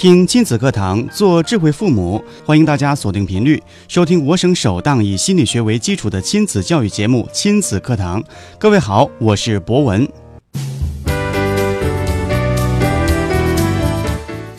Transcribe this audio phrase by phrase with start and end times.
[0.00, 2.22] 听亲子课堂，做智慧父母。
[2.46, 8.22] 欢迎大家锁定频率，收听我省首档以心理学为基础的亲子教育节目《亲子课堂》。
[8.60, 10.08] 各位好，我是博文。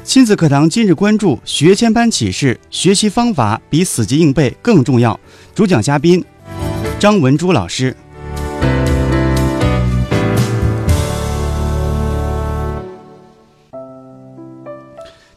[0.03, 5.17] 亲子课堂今日关注学前班启示：学习方法比死记硬背更重要。
[5.55, 6.21] 主讲嘉宾
[6.99, 7.95] 张文珠老师。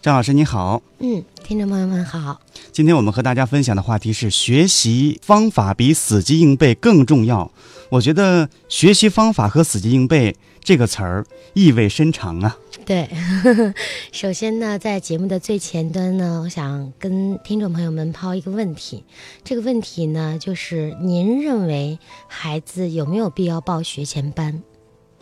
[0.03, 2.41] 张老师你好，嗯，听众朋友们好。
[2.73, 7.49] 今天我们和大家分享的话题是学习方法比死记硬背更重要。
[7.89, 11.25] 我觉得学习方法和死记硬背这个词儿
[11.55, 12.59] 意味深长啊。
[12.85, 13.09] 对
[13.45, 13.75] 呵呵，
[14.11, 19.05] 首先呢，在节目的最前端呢，我想跟听众朋友们抛一个问题。
[19.45, 21.97] 这个问题呢，就是您认为
[22.27, 24.61] 孩子有没有必要报学前班？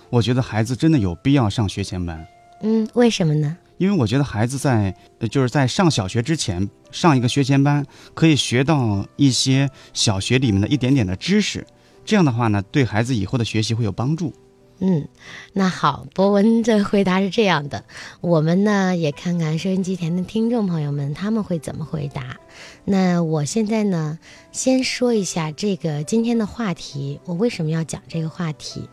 [0.08, 2.27] 我觉得孩子真的有必要上学前班。
[2.62, 3.58] 嗯，为什么呢？
[3.81, 4.95] 因为我觉得孩子在
[5.31, 11.67] 就是在上小学之前上一个学前班，可以学到一些小学里面的一点点的知识，
[12.05, 14.34] 这样的话呢，对孩子以后的学习会有帮助。
[14.81, 15.08] 嗯，
[15.55, 17.83] 那好，博文的回答是这样的，
[18.20, 22.36] 我们呢也看看收音机前的听众朋友们他们会怎么回答。
[22.84, 24.19] 那我现在呢，
[24.53, 28.86] 先说一下这个今天的话题，我为什么要讲这个话题？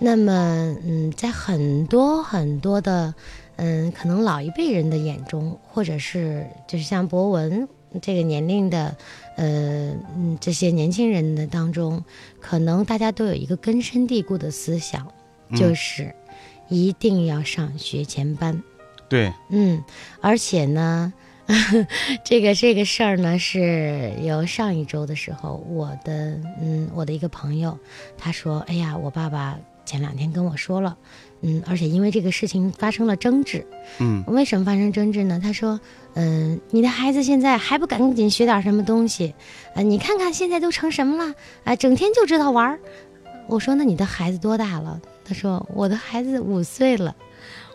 [0.00, 3.14] 那么，嗯，在很多很多的。
[3.56, 7.68] 嗯，可能老一辈人的眼中，或者是就是像博文
[8.02, 8.94] 这个年龄的，
[9.36, 12.04] 呃，嗯，这些年轻人的当中，
[12.40, 15.06] 可能大家都有一个根深蒂固的思想，
[15.56, 16.14] 就是
[16.68, 18.62] 一定要上学前班。
[19.08, 19.82] 对，嗯，
[20.20, 21.12] 而且呢，
[22.24, 27.78] 这个这个事儿呢，是由上一周的时候，我的嗯，我的一个朋友，
[28.18, 30.96] 他说，哎呀，我爸爸前两天跟我说了。
[31.42, 33.64] 嗯，而且因为这个事情发生了争执，
[33.98, 35.38] 嗯，为什么发生争执呢？
[35.42, 35.78] 他说，
[36.14, 39.34] 嗯，你的孩子现在还不赶紧学点什么东西，
[39.74, 42.78] 啊，你看看现在都成什么了，啊，整天就知道玩儿。
[43.48, 45.00] 我说，那你的孩子多大了？
[45.24, 47.14] 他说，我的孩子五岁了。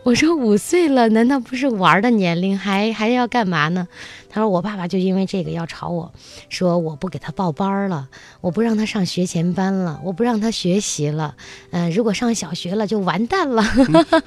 [0.04, 3.86] 我说五岁了，难道不是玩的年龄，还还要干嘛呢？
[4.28, 6.12] 他说我爸爸就因为这个要吵我，
[6.48, 8.08] 说我不给他报班了，
[8.40, 11.36] 我不让他上学前班了，我不让他学习了。
[11.70, 13.62] 嗯，如果上小学了就完蛋了。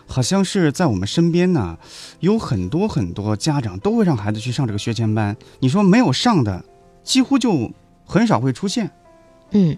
[0.08, 1.78] 好像是在我们身边呢，
[2.22, 5.36] 有很多很多家长都会让孩子去上这个学前班。
[5.60, 6.64] 你说没有上的，
[7.04, 7.70] 几乎就
[8.06, 8.92] 很少会出现。
[9.52, 9.78] 嗯，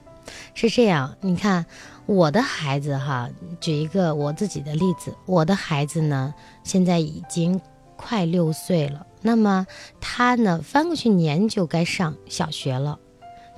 [0.54, 1.16] 是这样。
[1.22, 1.66] 你看。
[2.08, 3.30] 我的孩子哈，
[3.60, 7.60] 举一个我自己的例子，我的孩子呢，现在已经
[7.98, 9.06] 快六岁了。
[9.22, 9.68] 那么
[10.00, 12.98] 他呢，翻过去年就该上小学了，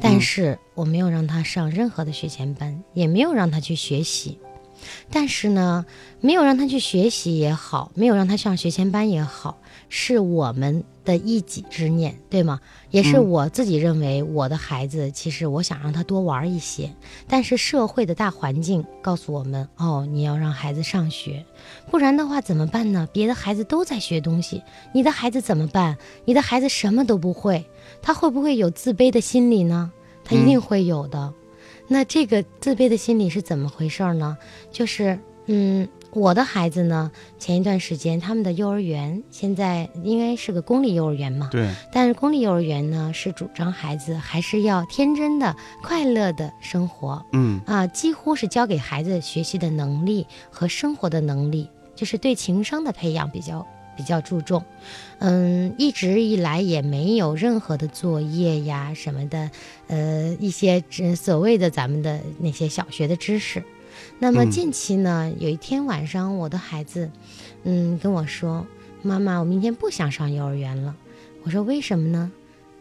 [0.02, 4.40] 但是我没有让他上任何的学前班，也没有让他去学习。
[5.12, 5.86] 但是呢，
[6.20, 12.60] 没有让他去学习也好，没有让他上学前班也好，是我们的一己之念，对吗？
[12.92, 16.94] 也是我自己认为，我的孩子其实我想让他多玩一些。
[17.28, 21.44] 但是社会的大环境告诉我们，哦，你要让孩子上学，
[21.90, 23.10] 不然的话怎么办呢？
[23.12, 24.64] 别的孩子都在学东西，
[24.94, 25.98] 你的孩子怎么办？
[26.26, 27.66] 你的孩子什么都不会，
[28.02, 29.92] 他会不会有自卑的心理呢？
[30.24, 31.34] 他一定会有的。
[31.88, 34.38] 那这个自卑的心理是怎么回事呢？
[34.72, 35.18] 就是，
[35.48, 53.66] 嗯，我的孩子呢，前一段时间他们的幼儿园现在因为是个公立幼儿园嘛，对，但是公立幼儿园呢是主张孩子还是要天真的、快乐的生活，嗯啊，几乎是教给孩子学习的能力和生活的能力，就是对情商的培养比较。
[53.98, 54.64] 比较注重，
[55.18, 59.52] 嗯，一直以来也没有任何的作业呀什么的，
[59.88, 60.81] 呃，一些
[61.18, 63.62] 所谓的咱们的那些小学的知识。
[64.19, 67.10] 那么近期呢，有一天晚上，我的孩子，
[67.63, 68.68] 嗯，跟我说
[69.01, 70.94] ：“妈妈，我明天不想上幼儿园了。”
[71.44, 72.31] 我说：“为什么呢？”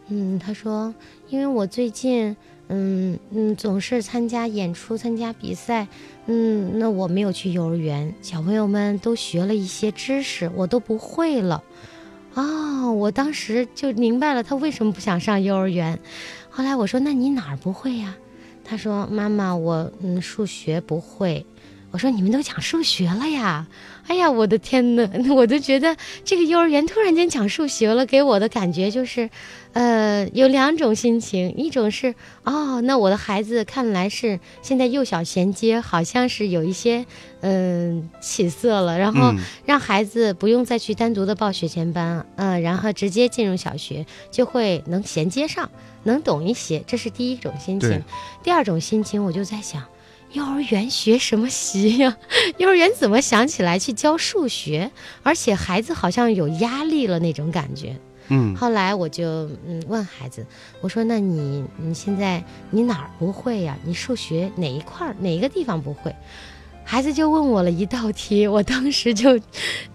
[0.09, 0.93] 嗯，他说
[1.29, 2.35] ：“因为我最近。”
[2.71, 5.87] 嗯嗯，总是参加演出、参加比赛，
[6.27, 11.63] 嗯，那我没有去幼儿园，小朋友们都学了一些知识，我都不会了，
[12.35, 15.97] 哦，我当时就明白了他为什么不想上幼儿园。
[16.51, 18.15] 后来我说：“那你哪儿不会呀？”
[18.69, 21.43] 他说：“妈妈，我嗯数学不会，
[21.89, 23.65] 我说你们都讲数学了呀？
[24.07, 29.27] 哎呀，我的天呐， 我都觉得这个幼儿园突然间讲数学了，给我的感觉就是，
[29.71, 37.05] 呃，有两种心情，一种是哦，那我的孩子看来是现在幼小衔接，好像是有一些
[37.41, 45.69] 嗯、起色了，然后嗯让孩子不用再去单独的报学前班，嗯、然后直接进入小学，就会能衔接上，
[46.03, 48.03] 能懂一些，这是第一种心情。
[48.43, 49.83] 第二种心情，我就在想，
[50.33, 52.17] 幼儿园学什么习呀？
[52.57, 54.89] 幼儿园怎么想起来去教数学？
[55.21, 57.95] 而且孩子好像有压力了那种感觉。
[58.29, 60.45] 嗯后来我就嗯问孩子，
[60.81, 63.77] 我说：“那你你现在你哪儿不会呀？
[63.83, 66.15] 你数学哪一块儿哪一个地方不会？”
[66.85, 69.39] 孩子就问我了一道题，我当时就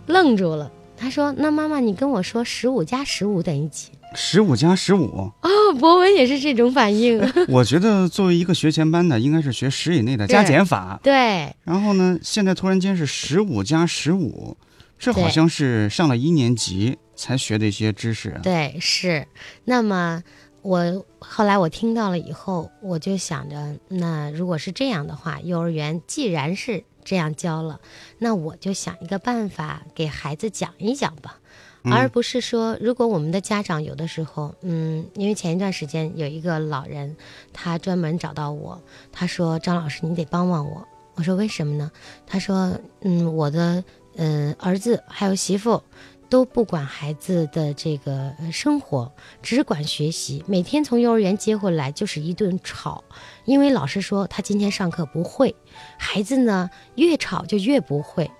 [0.07, 0.71] 愣住了。
[0.97, 7.21] 他说：“那妈妈，你跟我说十五加十五等于几十五加十五，？”哦，博文也是这种反应。
[7.49, 11.01] 我觉得作为一个学前班的，应该是学十以内的加减法。
[11.03, 14.57] 对，然后呢，现在突然间是十五加十五，
[14.99, 18.39] 这好像是上了一年级才学的一些知识。
[18.43, 19.27] 对，是。
[19.65, 20.23] 那么
[20.63, 27.81] 我后来我听到了以后，我就想着，那如果是这样的话，幼儿园既然是这样教了，
[28.19, 31.39] 那我就想一个办法给孩子讲一讲吧。
[31.87, 37.15] 而不是说，如果我们的家长有的时候，嗯，因为前一段时间有一个老人，
[37.53, 38.81] 他专门找到我，
[39.13, 41.93] 他说：“张老师，你得帮帮我。”我说：“为什么呢？”
[42.27, 43.85] 他说：“嗯，我的
[44.17, 45.83] 嗯、儿子还有媳妇
[46.29, 49.13] 都不管孩子的这个呃生活，
[49.43, 50.43] 只管学习。
[50.47, 53.05] 每天从幼儿园接回来就是一顿吵，
[53.45, 55.55] 因为老师说他今天上课不会，
[55.99, 58.31] 孩子呢越吵就越不会。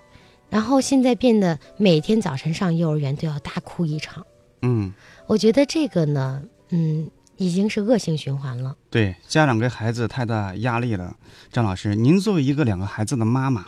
[0.49, 4.25] 然后现在变得每天早晨上幼儿园都要大哭一场。
[4.61, 4.93] 嗯，
[5.27, 8.75] 我觉得这个呢，嗯，已经是恶性循环了。
[8.89, 11.15] 对，家长给孩子太大压力了。
[11.51, 13.65] 张老师，您作为一个两个孩子的妈妈，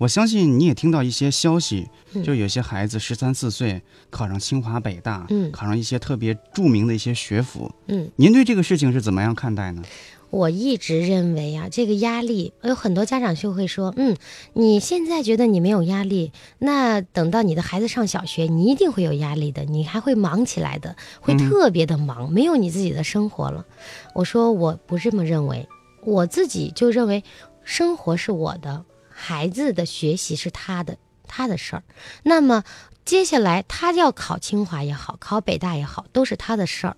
[0.00, 7.70] 我相信你也听到一些消息，嗯就有些孩子十三四岁考上清华北大，嗯考上一些特别著名的一些学府。
[7.88, 9.82] 嗯，您对这个事情是怎么样看待呢？
[10.30, 14.16] 我一直认为啊，这个压力有很多家长就会说，嗯，
[14.54, 23.66] 你现在觉得你没有压力，那等到你的孩子上小学，你一定会有压力的，你还会忙起来的，会特别的忙，没有你自己的生活了。
[24.14, 25.68] 我说我不这么认为，
[26.04, 27.22] 我自己就认为
[27.64, 28.84] 生活是我的，
[29.20, 30.96] 孩子的学习是他的，
[31.28, 31.82] 他的事儿。
[32.22, 32.64] 那么
[33.04, 36.96] 接下来他要考清华也好，考北大也好，都是他的事儿。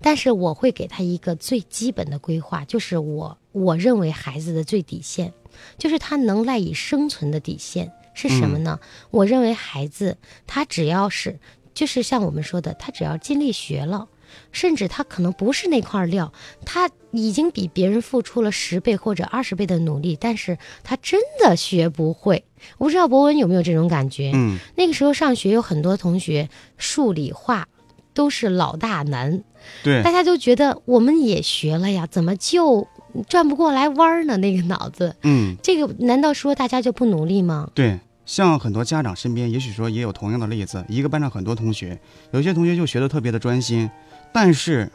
[0.00, 5.32] 但是我会给他一个最基本的规划，就是我我认为孩子的最底线，
[5.76, 8.78] 就是他能赖以生存的底线是什么呢？
[9.10, 10.16] 我认为孩子
[10.46, 11.40] 他只要是，
[11.74, 14.06] 就是像我们说的，他只要尽力学了。
[14.52, 16.32] 甚至他可能不是那块料，
[16.64, 22.44] 他已经比别人付出了十倍或者二十倍的努力，但是他真的学不会。
[22.78, 24.32] 我不知道博文有没有这种感觉？
[24.34, 27.68] 嗯，那个时候上学有很多同学数理化
[28.12, 29.42] 都是老大难，
[29.82, 32.86] 对大，家都觉得我们也学了呀，怎么就
[33.28, 34.36] 转不过来弯儿呢？
[34.38, 37.70] 那个脑子，嗯，这个难道说大家就不努力吗？
[37.74, 37.98] 对。
[38.26, 40.82] 像很多家长身边，也许说也有同样的例子。
[40.88, 43.90] 一个班上很多同学，有些同学就学得特别的专心，
[44.34, 44.90] 但是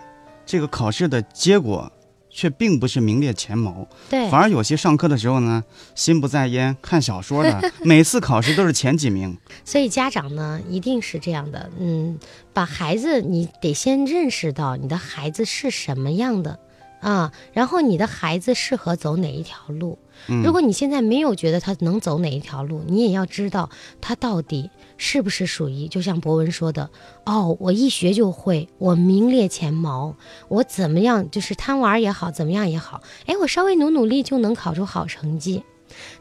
[0.45, 1.89] 这个考试的结果
[2.29, 3.87] 却并不是名列前茅。
[4.09, 5.63] 对，反而有些上课的时候呢，
[5.95, 9.37] 心不在焉，看小说的， 每次考试都是前几名。
[9.63, 12.19] 所以家长呢一定是这样的，嗯，
[12.53, 16.59] 把孩子你得先认识到你的孩子是什么样的
[16.99, 19.97] 啊，然后你的孩子适合走哪一条路。
[20.27, 23.69] 嗯如果你现在没有觉得他能走哪一条路，你也要知道
[24.01, 26.89] 他到底是不是属于，就像博文说的，
[27.25, 30.15] 哦，我一学就会，我名列前茅，
[30.49, 35.63] 我怎么样就是贪玩也好，怎么样也好，哎，我稍微努努力就能考出好成绩。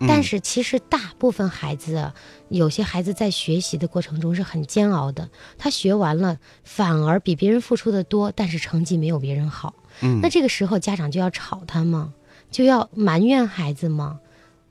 [0.00, 2.14] 但是其实大部分孩子啊，
[2.48, 9.74] 有些孩子在学习的过程中是很煎熬的，他学完了反而比别人付出的多，但是成绩没有别人好。
[10.02, 12.12] 嗯那这个时候家长就要吵他吗？
[12.50, 14.20] 就要埋怨孩子吗？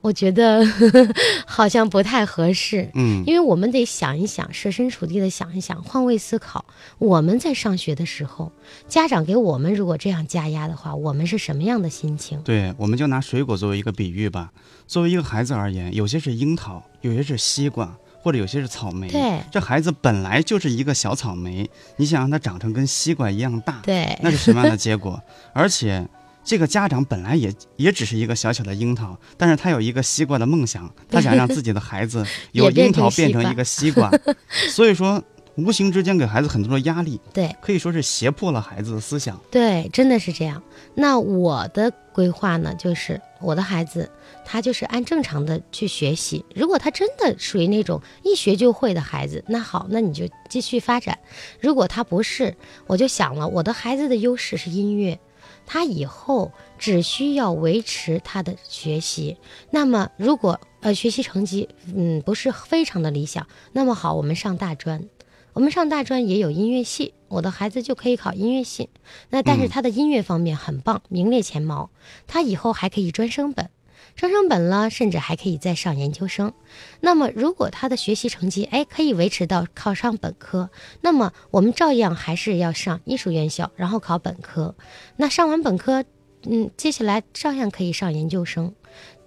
[0.00, 0.64] 我觉得
[1.44, 2.88] 好像不太合适。
[2.94, 6.64] 嗯，因为我们得想一想，设身处地的想一想，换位思考。
[6.98, 8.52] 我们在上学的时候，
[8.86, 12.40] 家长给我们如果这样加压的话，我们是什么样的心情？
[12.42, 14.52] 对，我们就拿水果作为一个比喻吧。
[14.86, 17.96] 作为一个孩子而言，有些是樱桃，有些是西瓜，
[18.28, 19.08] 或者有些是草莓。
[19.08, 25.18] 对这孩子本来就是一个小草莓，你想让他长成跟西瓜一样大，对，那是什么样的结果？
[25.54, 26.06] 而且。
[26.44, 34.10] 这个家长本来也也只是一个小小的樱桃，但是他有一个西瓜的梦想，他想让自己的孩子 由樱桃变成一个西瓜，
[34.72, 35.22] 所以说
[35.56, 39.38] 无形之间给孩子很多的压力， 对可以说是胁迫了孩子的思想。
[39.50, 40.62] 对，真的是这样。
[40.94, 44.10] 那我的规划呢，就是我的孩子
[44.50, 46.42] 他就是按正常的去学习。
[46.54, 51.18] 如果他真的属于那种一学就会的孩子，那好，那你就继续发展。
[51.60, 55.20] 如果他不是，我就想了，我的孩子的优势是音乐。
[55.66, 59.36] 他以后只需要维持他的学习，
[59.70, 65.04] 那么如果呃学习成绩嗯不是非常的理想，那么好，我们上大专，
[65.52, 68.88] 我们上大专也有音乐系，我的孩子就可以考音乐系。
[69.28, 71.90] 那但是他的音乐方面很棒，名列前茅，
[72.26, 73.68] 他以后还可以专升本。
[74.16, 76.52] 专升本了，甚至还可以再上研究生。
[77.00, 84.74] 那么，如果他的学习成绩哎可以维持到考上本科，那么我们照样还是要上艺术院校，然后考本科。
[85.16, 86.04] 那上完本科，
[86.42, 88.74] 嗯，接下来照样可以上研究生。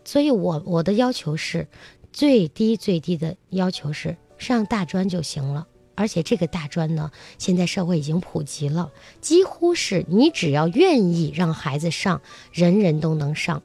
[0.04, 1.68] 所以，我我的要求是，
[2.12, 5.68] 最低最低的要求是上大专就行了。
[5.94, 13.62] 而且这个大专呢，现在社会已经普及了，几乎是你只要愿意让孩子上，人人都能上。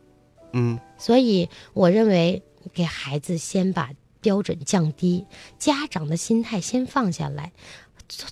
[0.57, 3.91] 嗯，所以我认为给孩子先把
[4.23, 5.27] 标准降低，
[5.59, 7.53] 家长的心态先放下来，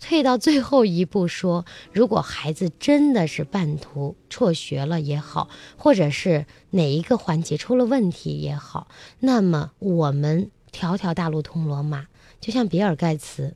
[0.01, 8.89] 退到最后一步说，如果孩子真的是半途辍学了也好，或者是哪一个环节出了问题也好，
[9.21, 12.07] 那么我们条条大路通罗马，
[12.41, 13.55] 就像比尔盖茨，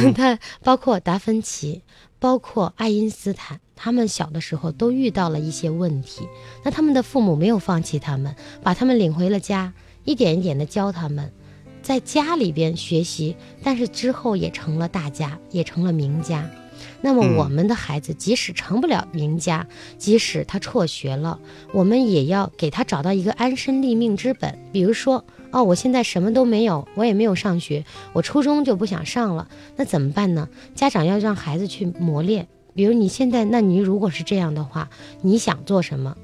[0.14, 1.82] 他包括达芬奇。
[2.18, 6.28] 包括爱因斯坦，他们小的时候都遇到了一些问题，
[6.62, 9.72] 那他们的父母没有放弃他们，把他们领回了家，
[10.04, 11.32] 一点一点的教他们，
[11.82, 13.34] 在家里边学习，
[13.64, 16.48] 但是之后也成了大家，也成了名家。
[17.00, 19.66] 那么我们的孩子即使成不了名家，
[19.98, 21.40] 即使他辍学了，
[21.72, 25.24] 我们也要给他找到一个安身立命之本，比如说。
[25.52, 30.48] 哦，我现在什么都没有，我也没有上学，我初中就不想上了，那怎么办呢？
[30.74, 32.48] 家长要让孩子去磨练。
[32.74, 34.88] 比如你现在，那你如果是这样的话，
[35.20, 36.16] 你想做什么？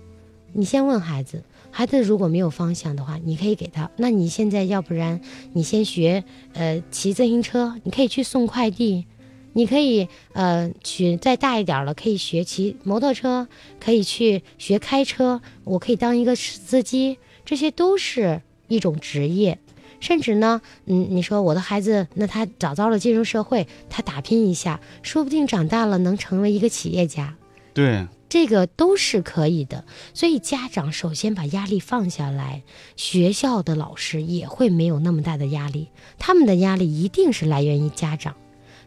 [0.55, 3.91] 你先问孩子，孩子如果没有方向的话，你可以给他。
[3.97, 5.21] 那你现在要不然
[5.53, 9.05] 你先学，呃，骑自行车，你可以去送快递，
[9.53, 13.47] 你可以呃去再大一点了，可以学骑摩托车，
[13.79, 18.41] 可以去学开车，我可以当一个司机，这些都是。
[18.69, 19.59] 一种职业，
[19.99, 27.35] 甚至呢，嗯，你说我的孩子，那他早早的进入社会，他打拼一下，说不定长大了能成为一个企业家。
[27.75, 29.85] 对，这个都是可以的。
[30.13, 32.63] 所以家长首先把压力放下来，
[32.97, 38.35] 学校的老师也会没有那么大的压力，他们的压力一定是来源于家长，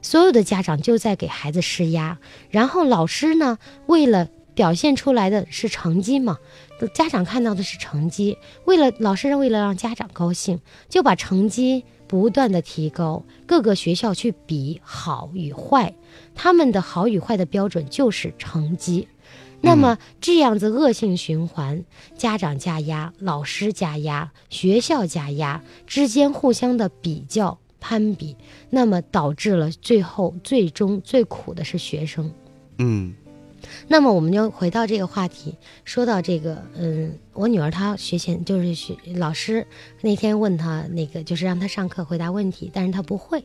[0.01, 2.17] 所有的家长就在给孩子施压，
[2.49, 3.57] 然后老师呢，
[3.87, 6.37] 为了表现出来的是成绩嘛。
[6.87, 10.59] 家长看到的是成绩，为了老师为了让家长高兴，
[10.89, 15.93] 就把成绩不断的提高，各个学校去比好与坏，
[16.35, 19.07] 他们的好与坏的标准就是成绩，
[19.61, 21.83] 那么这样子恶性循环，
[22.17, 28.35] 家长加压，老师加压，学校加压，之间互相的比较攀比，
[28.69, 32.31] 那么导致了最后最终最苦的是学生，
[32.77, 33.13] 嗯。
[33.87, 39.65] 那么我们就回到这个话题，说到这个，嗯，我女儿她学前就是学老师
[40.01, 43.43] 那天问她那个，就是让她上课回答问题，但是她不会。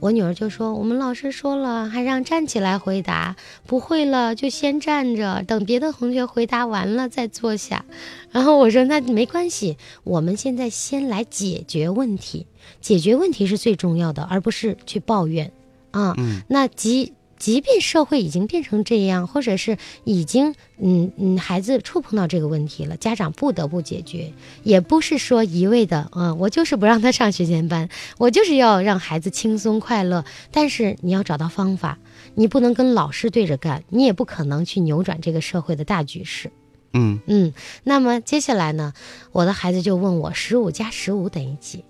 [0.00, 7.84] 我女儿就说：“我们老师说了，还让站起来回答，不会了就先站着，等别的同学回答完了再坐下。
[8.32, 12.46] ”然后我说：“那没关系，我们现在先来解决问题，
[12.80, 15.52] 解决问题是最重要的，而不是去抱怨
[15.90, 16.16] 啊。”
[16.48, 17.12] 那即。
[17.38, 27.88] 即便社会已经变成这样，或者是已经嗯嗯，孩子触碰到这个问题了，家长不得不解决，也不是说一味的，嗯，我就是不让他上学前班，
[28.18, 30.24] 我就是要让孩子轻松快乐。
[30.50, 31.98] 但是你要找到方法，
[32.34, 36.50] 你不能跟老师对着干，你也不可能去扭转这个社会的大局势。
[36.92, 38.92] 嗯嗯，那么接下来呢，
[39.32, 41.84] 我的孩子就问我，十五加十五等于几？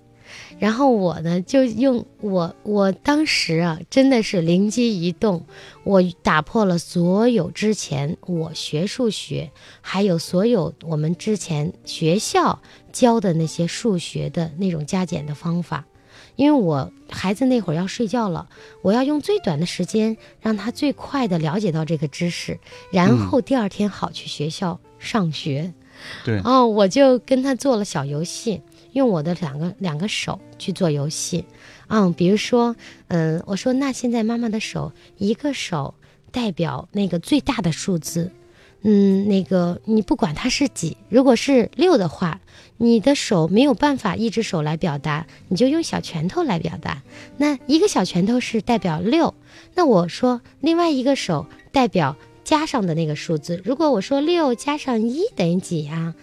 [0.58, 5.44] 然后我呢，就用我我当时啊，真的是灵机一动，
[5.84, 9.50] 我打破了所有之前我学数学，
[9.80, 12.60] 还有所有我们之前学校
[12.92, 15.86] 教的那些数学的那种加减的方法，
[16.36, 18.48] 因为我孩子那会儿要睡觉了，
[18.82, 22.58] 我要用最短的时间让他最快的了解到这个知识，
[22.92, 25.74] 然后第二天好去学校上学。
[26.24, 28.62] 对，哦，我就跟他做了小游戏。
[28.94, 31.44] 用我的两个两个手去做游戏，
[31.88, 32.74] 嗯，比如说，
[33.08, 35.94] 嗯，我说那现在妈妈的手一个手
[36.32, 38.32] 代表那个最大的数字，
[38.82, 42.40] 嗯，那个你不管它是几，如果是六的话，
[42.76, 47.02] 你的手没有办法一只手来表达，你就用小拳头来表达。
[47.36, 49.34] 那一个小拳头是代表六，
[49.74, 53.60] 那我说另外一个手代表加上的那个数字。
[53.64, 56.14] 如果我说六加上一等于几呀？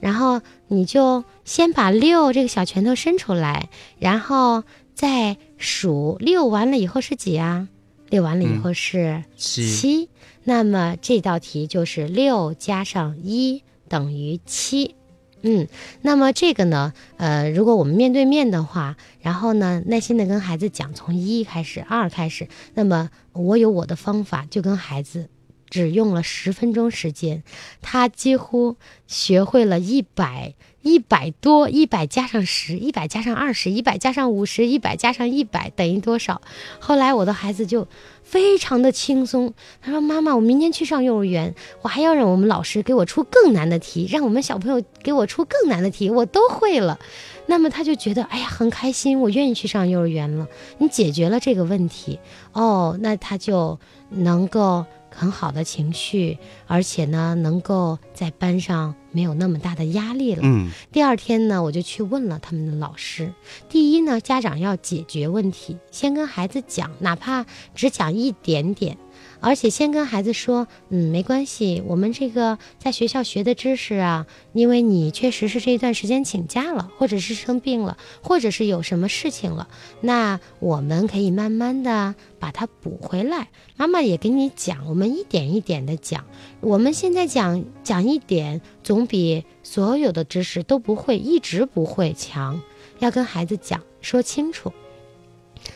[0.00, 4.64] 然后你就先把六这个小拳头伸出来，然后
[4.94, 7.68] 再数六完了以后是几啊？
[8.08, 10.08] 六完了以后是七七。
[10.42, 14.96] 那么这道题就是六加上一等于七。
[15.42, 15.68] 嗯，
[16.02, 25.30] 那么这个呢，呃，如果我们面对面的话，然后呢，耐心的跟孩子讲，从一开始，二开始，那么我有我的方法，就跟孩子
[25.70, 27.42] 只用了十分钟时间，
[27.80, 36.42] 他几乎学会了一百一百多，一百加上十，一百加上二十，一百加上五十，一百加上一百等于多少？
[36.80, 37.86] 后来我的孩子就
[38.22, 46.98] 非常的轻松，他说：“妈妈，我明天去上幼儿园，我还要让我们老师给我出更难的题，让我们小朋友给我出更难的题，我都会了。”
[47.46, 50.46] 那么他就觉得，哎呀，很开心，我愿意去上幼儿园了。
[50.78, 52.20] 你解决了这个问题，
[52.52, 60.40] 哦，那他就能够很好的情绪，而且呢，能够在班上没有那么大的压力了。
[60.44, 63.32] 嗯第二天呢，我就去问了他们的老师。
[63.68, 68.96] 第一呢，家长要解决问题，先跟孩子讲，哪怕只讲一点点，
[69.40, 79.68] 而且先跟孩子说，嗯，没关系，我们这个在学校学的知识啊，因为你确实是这一段时间请假了，或者是生病了，或者是有什么事情了，
[80.00, 83.48] 那我们可以慢慢的把它补回来。
[83.76, 86.24] 妈妈也给你讲，我们一点一点的讲。
[86.60, 92.60] 我们现在讲讲一点，总比所有的知识都不会，一直不会强。
[92.98, 94.72] 要跟孩子讲，说清楚。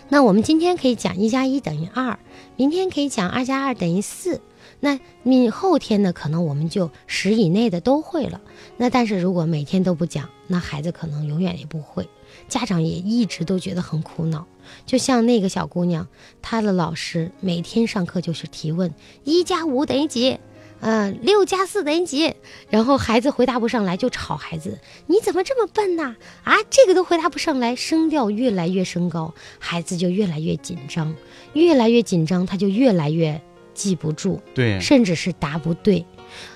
[0.08, 2.18] 那我们今天可以讲一加一等于二，
[2.56, 4.40] 明天可以讲二加二等于四。
[4.80, 6.12] 那你后天呢？
[6.12, 8.40] 可能我们就十以内的都会了。
[8.76, 12.08] 那但是如果每天都不讲，那孩子可能永远也不会。
[12.48, 14.46] 家长也一直都觉得很苦恼。
[14.84, 16.06] 就像那个小姑娘，
[16.42, 18.92] 她的老师每天上课就是提问：
[19.22, 20.38] 一加五等于几？
[20.80, 22.34] 呃，六加四等于几？
[22.68, 26.14] 然后孩子回答不上来，就吵孩子：“你怎么这么笨呐？
[26.42, 31.14] 啊，这个都回答不上来，声调越来越升高，孩子就越来越紧张，
[31.54, 33.40] 越来越紧张，他就越来越
[33.72, 36.04] 记不住，对，甚至是答不对。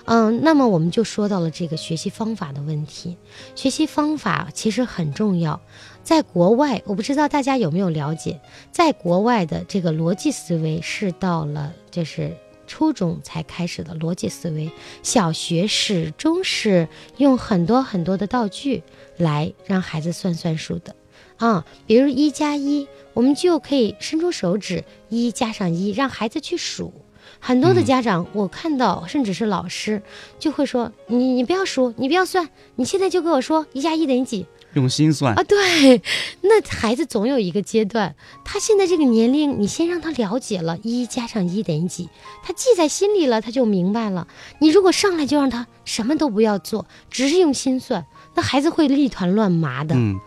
[0.07, 3.17] 嗯，那么我们就说到了这个学习方法的问题。
[3.55, 5.61] 学习方法其实很重要，
[6.03, 8.41] 在国外，我不知道大家有没有了解，
[8.73, 14.69] 在国外的这个逻辑思维是到了就是初中才开始的逻辑思维，
[15.05, 18.83] 小学始终是用很多很多的道具
[19.17, 20.95] 来让孩子算算数的。
[21.39, 26.93] 啊，比如一加一，我们就可以伸出手指，一加上一，让孩子去数。
[27.41, 30.03] 很多的家长，我看到甚至是老师，
[30.41, 36.03] 就会说：“你你不要数，你不要算，你现在就给我说一加一等于几用心算啊？”对，
[36.41, 42.09] 那孩子总有一个阶段，他现在这个年龄，你先让他了解了一加上一等于几，
[42.43, 44.27] 他记在心里了，他就明白了。
[44.59, 49.95] 你如果上来就让他什么都不要做，只是用心算，那孩子会一团乱麻的。
[49.95, 50.19] 嗯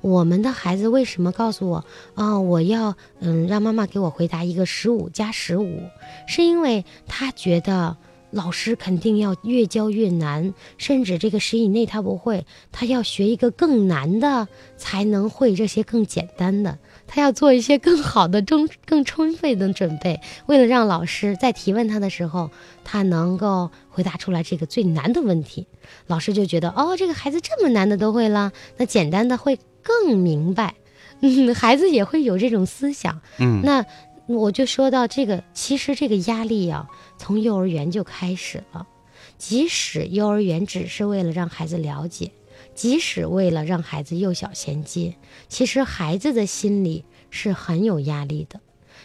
[0.00, 5.82] 我们的孩子为什么告诉我啊、我要嗯让妈妈给我回答一个十五加十五，
[6.26, 7.96] 是因为他觉得
[8.30, 22.50] 老师肯定要越教越难，甚至这个十以内他不会，他要学一个更难的才能会这些更简单的，他要做一些更好的充更充分的准备，为了让老师在提问他的时候，
[22.84, 25.66] 他能够回答出来这个最难的问题，
[26.06, 30.74] 老师就觉得哦，这个孩子这么难的都会了，那简单的会更明白，
[31.22, 33.22] 嗯，孩子也会有这种思想。
[33.38, 33.86] 嗯，那
[34.26, 38.86] 我就说到这个，其实这个压力啊，从幼儿园就开始了。
[39.38, 42.32] 即使幼儿园只是为了让孩子了解，
[42.74, 45.16] 即使为了让孩子幼小衔接，
[45.48, 48.60] 其实孩子的心理是很有压力的。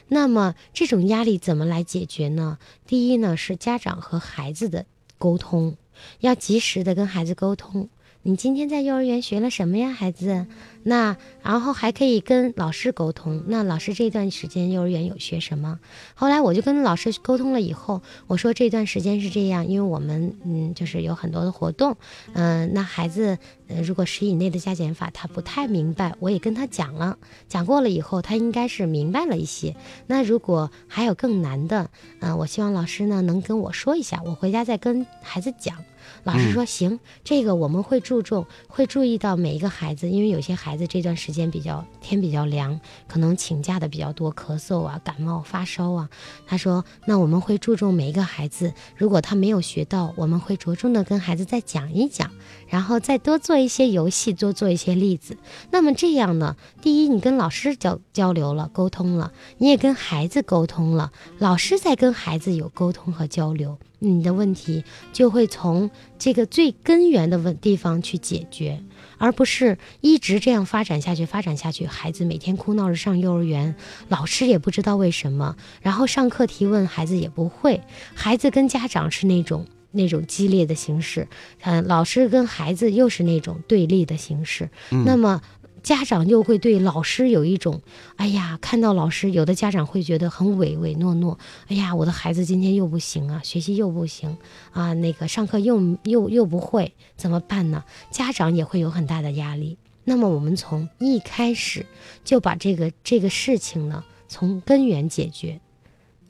[0.09, 2.57] 那么这种压力怎么来解决呢？
[2.85, 4.85] 第一呢，是家长和孩子的
[5.17, 5.77] 沟通，
[6.19, 7.89] 要及时的跟孩子沟通。
[8.25, 10.47] 你今天在幼儿园学了什么呀，孩子？
[10.83, 13.43] 那然后还可以跟老师沟通。
[13.47, 15.77] 那老师这段时间幼儿园有学什么？
[16.15, 21.97] 后来我就跟老师沟通了以后，我说这段时间是这样，因为我们嗯就是有很多的活动，
[22.31, 23.37] 嗯、那孩子
[23.83, 27.17] 如果十以内的加减法他不太明白，我也跟他讲了，
[27.49, 29.75] 讲过了以后他应该是明白了一些。
[30.07, 31.89] 那如果还有更难的，
[32.21, 35.75] 嗯、我希望老师呢能跟我说一下，我回家再跟孩子讲。
[36.23, 46.09] 老师说行，这个我们会注重，会注意到每一个孩子，因为有些孩子这段时间比较天比较凉，可能请假的比较多，咳嗽啊、感冒、发烧啊。
[46.45, 52.31] 他说，那我们会注重每一个孩子，如果他没有学到，我们会着重的跟孩子再讲一讲，
[52.73, 55.37] 然后再多做一些游戏，多做一些例子。
[55.69, 63.77] 那么这样呢，第一，你跟老师交交流了、沟通了，你也跟孩子沟通了，老师在跟孩子有沟通和交流。
[63.99, 64.83] 你的问题
[65.13, 68.81] 就会从这个最根源的问地方去解决，
[69.19, 71.27] 而不是一直这样发展下去。
[71.27, 73.75] 发展下去，孩子每天哭闹着上幼儿园，
[74.09, 77.81] 老师也不知道为什么，然后上课提问，孩子也不会。
[78.15, 81.27] 孩子跟家长是那种那种激烈的形式，
[81.61, 84.69] 嗯，老师跟孩子又是那种对立的形式。
[85.05, 85.41] 那么。
[85.83, 87.81] 家长又会对老师有一种，
[88.15, 94.37] 哎呀，看到老师，有的家长会觉得很唯唯诺诺，哎呀，我的孩子今天又不行啊，学习又不行
[94.71, 97.83] 啊，那个上课又又又不会，怎么办呢？
[98.11, 99.77] 家长也会有很大的压力。
[100.05, 101.85] 那么我们从一开始
[102.23, 105.59] 就把这个这个事情呢，从根源解决，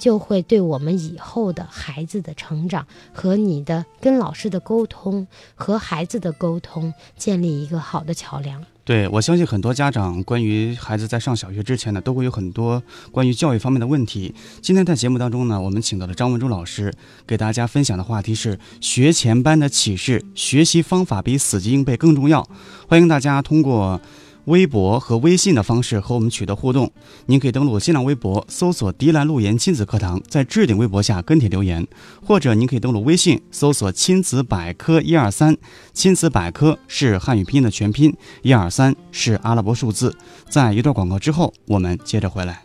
[0.03, 8.61] 就会对我们以后的孩子的成长和你的跟老师的沟通和孩子的沟通建立一个好的桥梁。
[8.83, 14.35] 对，我相信很多家长关于孩子在上小学之前呢，都会有很多关于教育方面的问题。
[14.61, 16.93] 今天在节目当中呢，我们请到了张文忠老师，
[17.25, 22.45] 给大家分享的话题是学前班的启示：学习方法比死记硬背更重要。
[22.89, 24.01] 欢迎大家通过。
[24.45, 26.91] 微博和微信的方式和我们取得互动，
[27.27, 31.87] 您可以登录新浪微博搜索“迪兰路言亲子课堂”，在置顶微博下跟帖留言，
[32.25, 35.55] 或者您可以登录微信搜索“亲子百科一二三”，
[35.93, 40.13] 亲子百科是汉语拼音的全拼，一二三是阿拉伯数字。
[40.49, 42.63] 在一段广告之后，我们接着回来，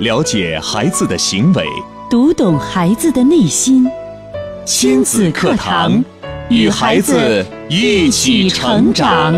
[0.00, 1.66] 了解孩子的行为，
[2.10, 3.88] 读懂孩子的内心，
[4.66, 6.04] 亲子课堂
[6.50, 9.34] 与孩子一起成长。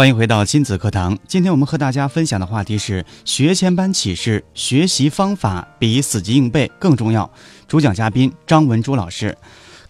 [0.00, 1.18] 欢迎回到亲子课堂。
[1.28, 7.30] 今天我们和大家分享的话题是学前班启示：学习方法比死记硬背更重要。
[7.68, 9.36] 主讲嘉宾张文珠老师。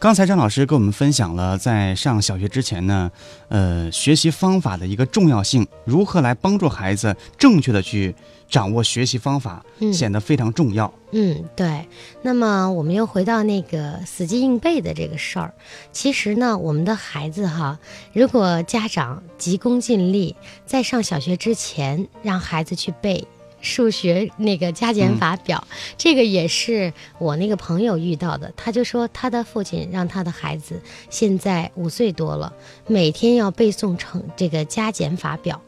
[0.00, 3.12] 刚才张老师跟我们分享了在上小学之前呢，
[3.48, 8.14] 呃，学习方法的一个重要性，如何来帮助孩子正确的去。
[8.48, 10.92] 掌握学习方法显得非常重要。
[11.12, 11.86] 嗯，对。
[12.20, 15.54] 那么我们又回到那个死记硬背的这个事儿。
[15.92, 17.78] 其实呢，我们的孩子哈，
[18.12, 20.34] 如果家长急功近利，
[20.66, 23.24] 在上小学之前让孩子去背
[23.60, 25.66] 数学那个加减法表，
[25.98, 28.52] 这个也是我那个朋友遇到的。
[28.56, 32.52] 他就说他的父亲让他的孩子现在五岁多了，
[32.86, 35.60] 每天要背诵成这个加减法表。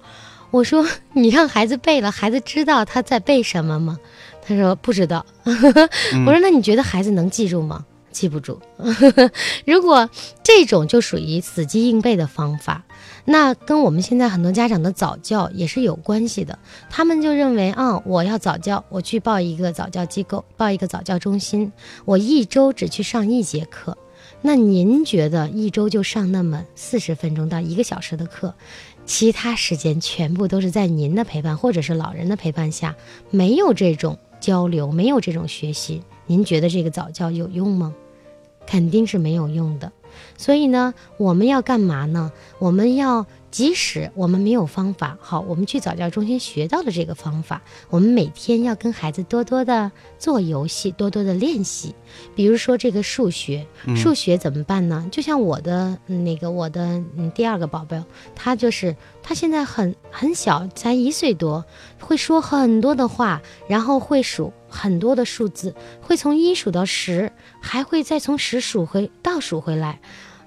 [0.51, 3.99] 我说你让孩子背了，孩子知道他在背什么吗？
[4.47, 5.25] 他说不知道。
[5.45, 7.85] 我说那你觉得孩子能记住吗？
[8.11, 8.61] 记不住。
[9.65, 10.11] 如果
[10.43, 12.85] 这种就属于死记硬背的方法，
[13.25, 16.59] 那跟我们现在很多家长的早教也是有关系的。
[16.91, 21.73] 他们就认为啊，我要早教，我去报一个早教机构，报一个早教中心，
[22.05, 23.97] 我一周只去上一节课。
[24.41, 28.55] 那您觉得一周就上那么四十分钟到一个小时的课？
[29.05, 32.95] 其他时间全部都是在您的陪伴或者是老人的陪伴下，
[33.31, 37.95] 没有这种交流，没有这种学习，您觉得这个早教有用吗？
[38.65, 39.91] 肯定是没有用的。
[40.37, 42.33] 所以呢，我们要干嘛呢？
[42.59, 43.27] 我们要。
[43.53, 47.61] 即使我们没有方法，好，我们去早教中心学到了这个方法，
[47.91, 51.95] 我们每天要跟孩子多多的做游戏，多多的练习。
[52.35, 55.07] 比如说这个数学，数学怎么办呢？
[55.13, 56.83] 就像我的那个我的
[57.17, 58.03] 嗯第二个宝贝，
[58.35, 61.63] 他就是他现在很很小，才一岁多，
[62.01, 70.01] 会说很多的话，然后会数很多的数字，会从一数到十，还会再从十数回倒数回来。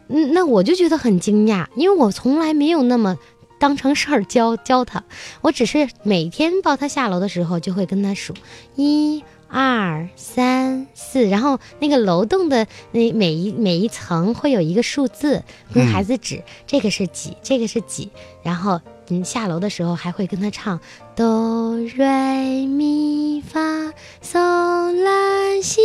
[0.07, 3.17] 嗯，那我就觉得很惊讶，因为我从来没有那么
[3.59, 5.03] 当成事儿教教他，
[5.41, 8.33] 我只是每天抱他下楼的时候就会跟他数
[8.75, 18.09] 一二三四，然后那个楼栋的那每一每一层会有一个数字，跟孩子指这个是几，这个是几，
[18.43, 20.79] 然后嗯下楼的时候还会跟他唱
[21.15, 25.81] 哆瑞咪发嗦拉西。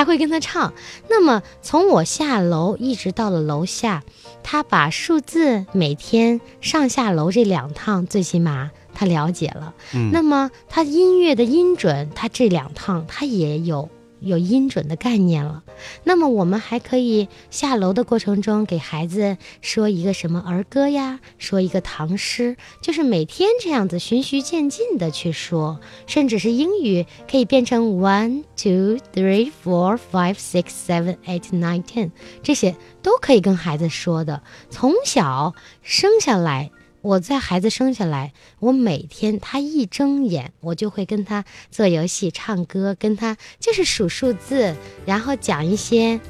[0.00, 0.72] 还会跟他唱。
[1.10, 4.02] 那么从我下楼一直到了楼下，
[4.42, 9.74] 他把数字每天上下楼这两趟，最起码他了解了。
[9.92, 15.62] 嗯，那么他音乐的音准，他这两趟他也有有音准的概念了。
[16.04, 32.10] 那么我们还可以下楼的过程中给孩子说一个什么儿歌呀，说一个唐诗，就是每天这样子循序渐进的去说，甚至是英语可以变成 one two three four five six seven eight nine ten，
[32.42, 34.42] 这些都可以跟孩子说的。
[34.70, 36.70] 从小生下来。
[37.02, 46.20] 我在孩子生下来，我每天他一睁眼，我就会跟他做游戏、唱歌，跟他就是数数字，然后讲一些，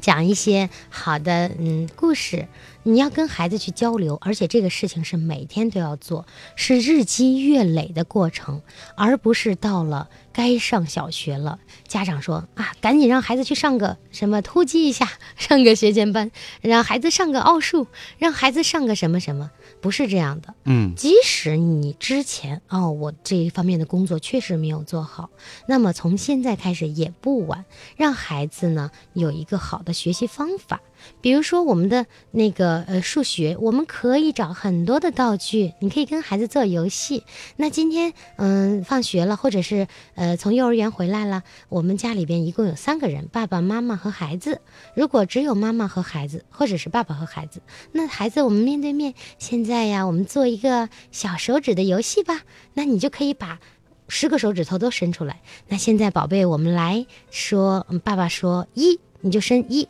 [0.00, 2.48] 讲一些好的嗯故事。
[2.86, 8.60] 你要跟孩子去交流，而且这个事情是每天都要做，是日积月累的过程，
[8.94, 16.30] 而不是到了该上小学了，家长说啊，赶紧让孩子去上个什么突击一下，上个学前班，
[16.60, 17.86] 让孩子上个奥数，
[18.18, 19.50] 让孩子上个什么什么，
[19.84, 20.54] 不是这样的。
[20.64, 25.28] 嗯，即使你之前哦，我这一方面的工作确实没有做好，
[25.68, 30.80] 那么从现在开始也不晚，让孩子呢有一个好的学习方法。
[31.20, 37.24] 比如说我们的那个呃数学，我们可以找很多的道具，你可以跟孩子做游戏。
[37.56, 44.60] 那今天嗯放学了，或者是呃从幼儿园回来了，我们家里边一共有三个人，爸爸妈妈和孩子。
[44.94, 47.60] 如果只有妈妈和孩子，或者是爸爸和孩子，
[47.92, 49.14] 那孩子我们面对面。
[49.38, 52.42] 现在呀，我们做一个小手指的游戏吧。
[52.74, 53.60] 那你就可以把
[54.08, 55.40] 十个手指头都伸出来。
[55.68, 59.88] 那现在宝贝，我们来说，爸爸说一，你就伸一。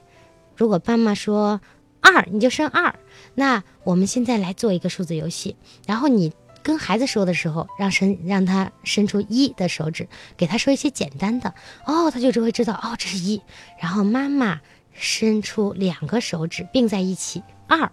[0.56, 1.60] 如果妈妈说
[2.00, 2.94] 二，你就升二。
[3.34, 11.54] 那我们现在来做一个数字游戏，然后你跟孩子说的时候，让伸让他伸出一的手指，给他说一些简单的
[11.86, 13.40] 哦，他就只会知道哦，这是一。
[13.80, 14.60] 然后妈妈
[14.92, 17.90] 伸出两个手指并在一起二，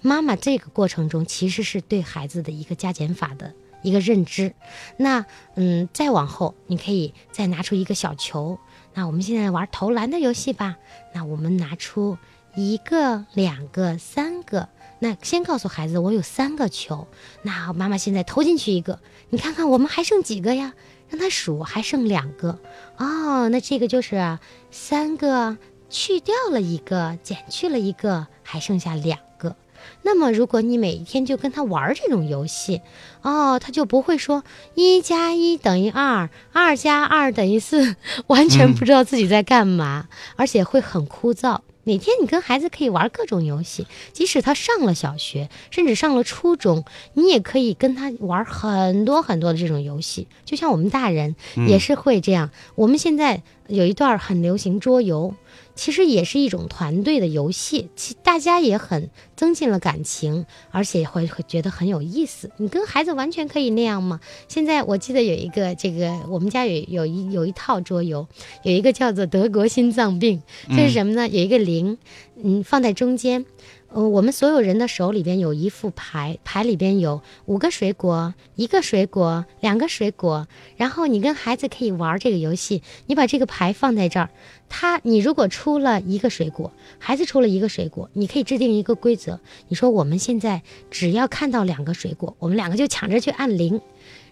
[0.00, 4.54] 妈妈这个过程中其实是对孩子的一个加减法的一个认知。
[4.96, 8.58] 那嗯，再往后你可以再拿出一个小球。
[8.94, 10.76] 那我们现在玩投篮的游戏吧。
[11.12, 12.16] 那我们拿出
[12.54, 14.68] 一个、两个、三个。
[15.00, 17.06] 那先告诉孩子，我有三个球。
[17.42, 20.72] 那妈妈现在投进去一个，你看看我们还剩几个呀？
[21.10, 22.58] 让他数，还剩两个。
[22.96, 24.38] 哦，那这个就是
[24.70, 25.58] 三个
[25.90, 29.54] 去掉了一个，减去了一个，还剩下两个。
[30.02, 32.82] 那么如果你每一天就跟他玩这种游戏，
[33.22, 34.44] 哦，他就不会说
[34.74, 37.96] 一加一等于二，二加二等于四，
[38.28, 41.60] 完全不知道自己在干嘛，而且会很枯燥。
[41.86, 50.26] 每天你跟孩子可以玩各种游戏，即使他上了小学，甚至上了初中，你也可以跟他玩很多很多的这种游戏。
[50.46, 51.36] 就像我们大人
[51.68, 52.50] 也是会这样。
[52.74, 55.34] 我们现在有一段很流行桌游。
[55.76, 62.50] 其实也是一种团队的游戏，其大家也很增进了感情，而且会会觉得很有意思。
[62.56, 64.20] 你跟孩子完全可以那样吗？
[64.48, 68.26] 现在我记得有一个这个，我们家有有一有一套桌游，
[68.62, 71.28] 有一个叫做德国心脏病，这是什么呢？
[71.28, 71.98] 有一个零，
[72.42, 73.44] 嗯，放在中间。
[73.88, 80.48] 呃，我们所有人的手里边有一副牌，牌里边有五个水果，一个水果，两个水果。
[80.76, 84.30] 然后你跟孩子可以玩这个游戏，你把这个牌放在这儿，
[84.68, 93.80] 他你如果出了一个水果，孩子出了一个水果，你可以制定一个规则，你说我们现在只要看到两个水果，我们两个就抢着去按零。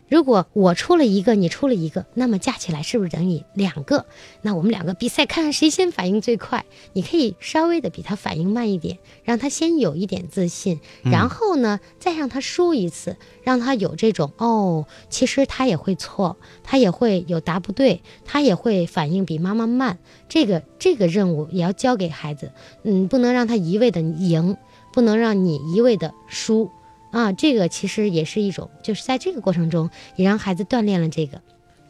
[0.09, 4.05] 如果我出了一个，你出了一个，那么加起来是不是等于两个？
[4.43, 6.67] 那我们两个比赛，看看谁先反应最快。
[6.93, 19.97] 你可以稍微的比他反应慢一点，让他先有一点自信，然后呢，再让他输一次，让他有这种哦，其实他也会错，他也会有答不对，他也会反应比妈妈慢。
[20.29, 22.53] 这个这个任务也要交给孩子，
[22.83, 24.59] 嗯，不能让他一味的赢，
[24.93, 26.71] 不能让你一味的输。
[27.11, 31.41] 啊，这个其实也是一种，就是在这个过程中也让孩子锻炼了这个。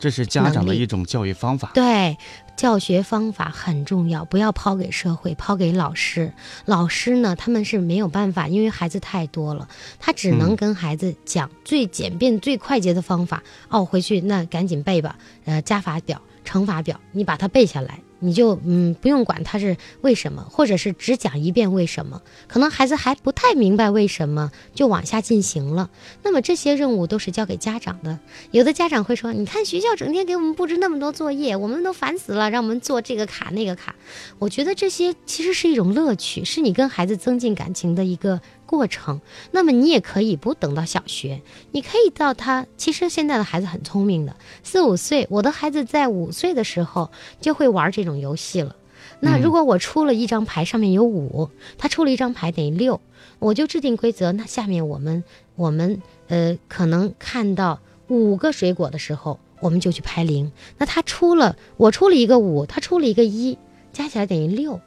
[0.00, 1.70] 这是家长的一种教育方法。
[1.74, 2.18] 对，
[2.56, 6.32] 教学方法很重要，不要抛给社会，抛给老师。
[6.64, 9.68] 老师呢，他们是没有办法，因为孩子太多了，
[10.00, 13.44] 他只能跟孩子讲最简便、最快捷的方法。
[13.68, 18.00] 哦，回去那赶紧背吧，呃，加法表、乘法表，你把它背下来。
[18.22, 25.90] 你就嗯不用管他是为什么，或者是只讲一遍为什么，可能孩子还不太明白为什么，就往下进行了。
[26.22, 28.18] 那么这些任务都是交给家长的。
[28.52, 33.94] 有的家长会说：“你看学校整天给我们布置那么多作业，我们都烦死了，让我们做这个卡那个卡。”
[34.38, 38.40] 我觉得这些其实是一种乐趣，是你跟孩子增进感情的一个。
[38.72, 42.66] 过程，那么你也可以不等到小学，你可以到他。
[42.78, 48.74] 其实现在的孩子很聪明的，四五岁，我的孩子在五岁的时候就会玩这种游戏了。
[49.20, 53.02] 那如果我出了一张牌，上面有五，他出了一张牌等于六，
[53.40, 54.32] 我就制定规则。
[54.32, 55.22] 那下面我们
[55.54, 60.50] 我们呃可能看到五个水果的时候，我们就去拍零。
[60.78, 63.58] 那他出了，我出了一个五，他出了一个一，
[63.92, 64.80] 加起来等于六。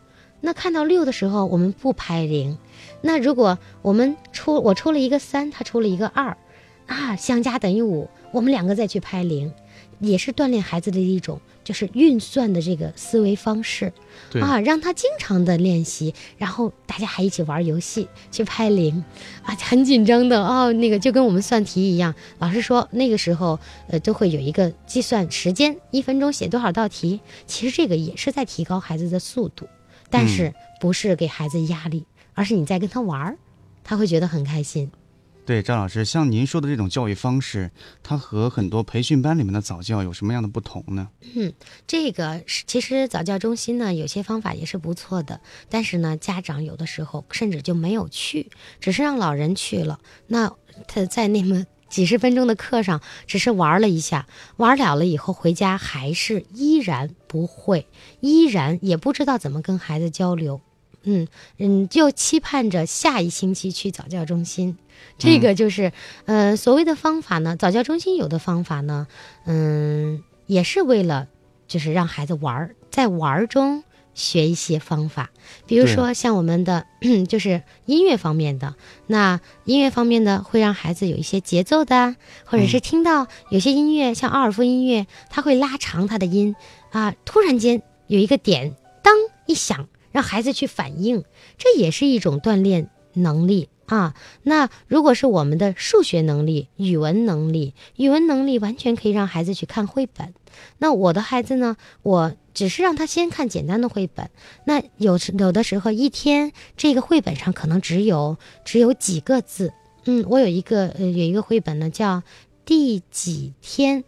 [0.46, 2.56] 那看到六的时候，我们不拍零。
[3.02, 6.38] 那如果我们出我出了一个三，他出了一个二，
[6.86, 9.52] 啊，相加等于五，我们两个再去拍零，
[10.00, 13.92] 也是锻炼孩子的一种就是运算的这个思维方式。
[14.40, 19.04] 啊，让他经常的练习，然后大家还一起玩游戏去拍零。
[19.42, 29.68] 啊，很紧张的哦，那个就跟我们算题一样，老师说那个时候呃都会有一个计算时间，一分钟写多少道题，其实这个也是在提高孩子的速度，
[30.16, 33.38] 但是不是给孩子压力，而是你在跟他玩儿，
[33.84, 34.90] 他会觉得很开心。
[35.46, 37.70] 对，张老师，像您说的这种教育方式，
[38.02, 41.10] 它和很多培训班里面的早教有什么样的不同呢？
[41.36, 41.54] 嗯
[41.86, 48.50] 这个是其实早教中心呢，有些方法也是不错的，但是呢，家长有的时候甚至就没有去，
[48.80, 50.00] 只是让老人去了。
[50.28, 50.52] 那
[50.88, 57.86] 他在那么几十分钟的课上，只是玩了一下，玩了了以后回家还是依然不会，
[58.22, 60.62] 依然也不知道怎么跟孩子交流。
[61.04, 64.78] 嗯嗯，就期盼着下一星期去早教中心。
[65.18, 65.92] 这个就是，
[66.24, 69.08] 呃，所谓的方法呢，早教中心有的方法呢，
[69.44, 71.28] 嗯，也是为了
[71.68, 73.84] 就是让孩子玩儿，在玩儿中
[74.16, 75.30] 学一些方法，
[75.68, 76.88] 比如说像我们的
[77.30, 78.76] 就是音乐方面的，
[79.06, 86.56] 那音乐方面的会让孩子有一些节奏的，或者是听到有些音乐，像奥尔夫音乐，它会拉长它的音
[86.90, 89.14] 啊，突然间有一个点，当
[89.46, 91.24] 一响，让孩子去反应，
[91.58, 93.70] 这也是一种锻炼能力。
[93.86, 100.34] 啊，那如果是我们的数学能力、语文能力，语文能力完全可以让孩子去看绘本。
[100.80, 104.32] 那我的孩子呢，我只是让他先看简单的绘本。
[104.66, 109.72] 那有有的时候一天这个绘本上可能只有只有几个字。
[110.06, 112.24] 嗯，我有一个呃有一个绘本呢叫
[112.66, 114.04] 第几天。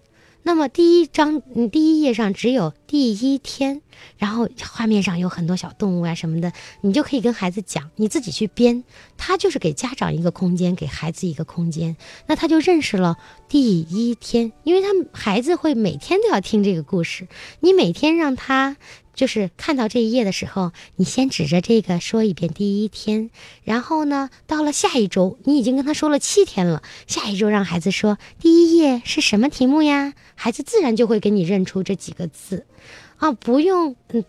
[0.48, 3.82] 那么第一章，嗯，第一页上只有第一天，
[4.18, 8.86] 然后画面上有很多小动物啊什么的，你就可以跟孩子讲，你自己去编，
[9.18, 13.18] 他就是给家长一个空间，给孩子一个空间，那他就认识了
[13.50, 17.28] 第一天，因为他孩子会每天都要听这个故事，
[17.60, 18.78] 你每天让他。
[19.18, 23.32] 就是看到这一页的时候，你先指着这个说一遍第一天，
[23.64, 30.14] 然后呢，到了下一周，你已经跟他说了七天了，下一周让孩子说第一页是什么题目呀？
[30.36, 32.68] 孩子自然就会给你认出这几个字。
[33.18, 34.24] 啊，不用嗯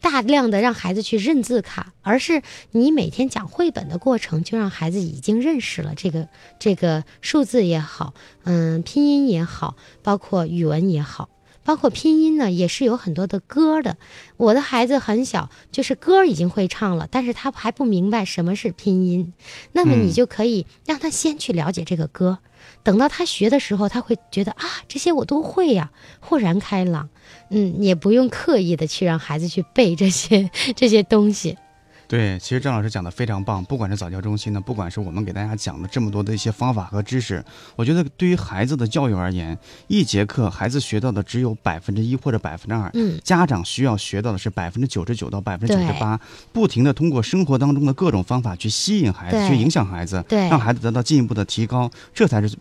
[0.00, 2.42] 大量的让孩子去认字卡，而是
[2.72, 11.28] 你每天讲绘本的过程，就让孩子已经认识了这个这个数字也好，嗯，拼音也好，包括语文也好。
[11.64, 13.96] 包括拼音呢，也是有很多的歌的。
[14.36, 19.32] 我的孩子很小，就是歌已经会唱了，但是他还不明白什么是拼音。
[19.72, 22.38] 那么你就可以让他先去了解这个歌，
[22.82, 27.08] 等到他学的时候，他会觉得啊，这些我都会呀，豁然开朗。
[27.48, 31.56] 嗯，也不用刻意的去让孩子去背这些 这些东西。
[32.06, 37.44] 对，其实张老师讲的非常棒，不管是早教中心呢，不管是我们给大家讲的这么多的一些方法和知识，
[37.76, 46.20] 我觉得对于孩子的教育而言，一节课孩子学到的只有百分之一或者百分之二，嗯，家长需要学到的是百分之九十九到百分之九十八，
[46.52, 52.56] 不停的通过生活当中的各种方法去吸引孩子，去影响孩子，对让孩子得到进一步的提高，这才是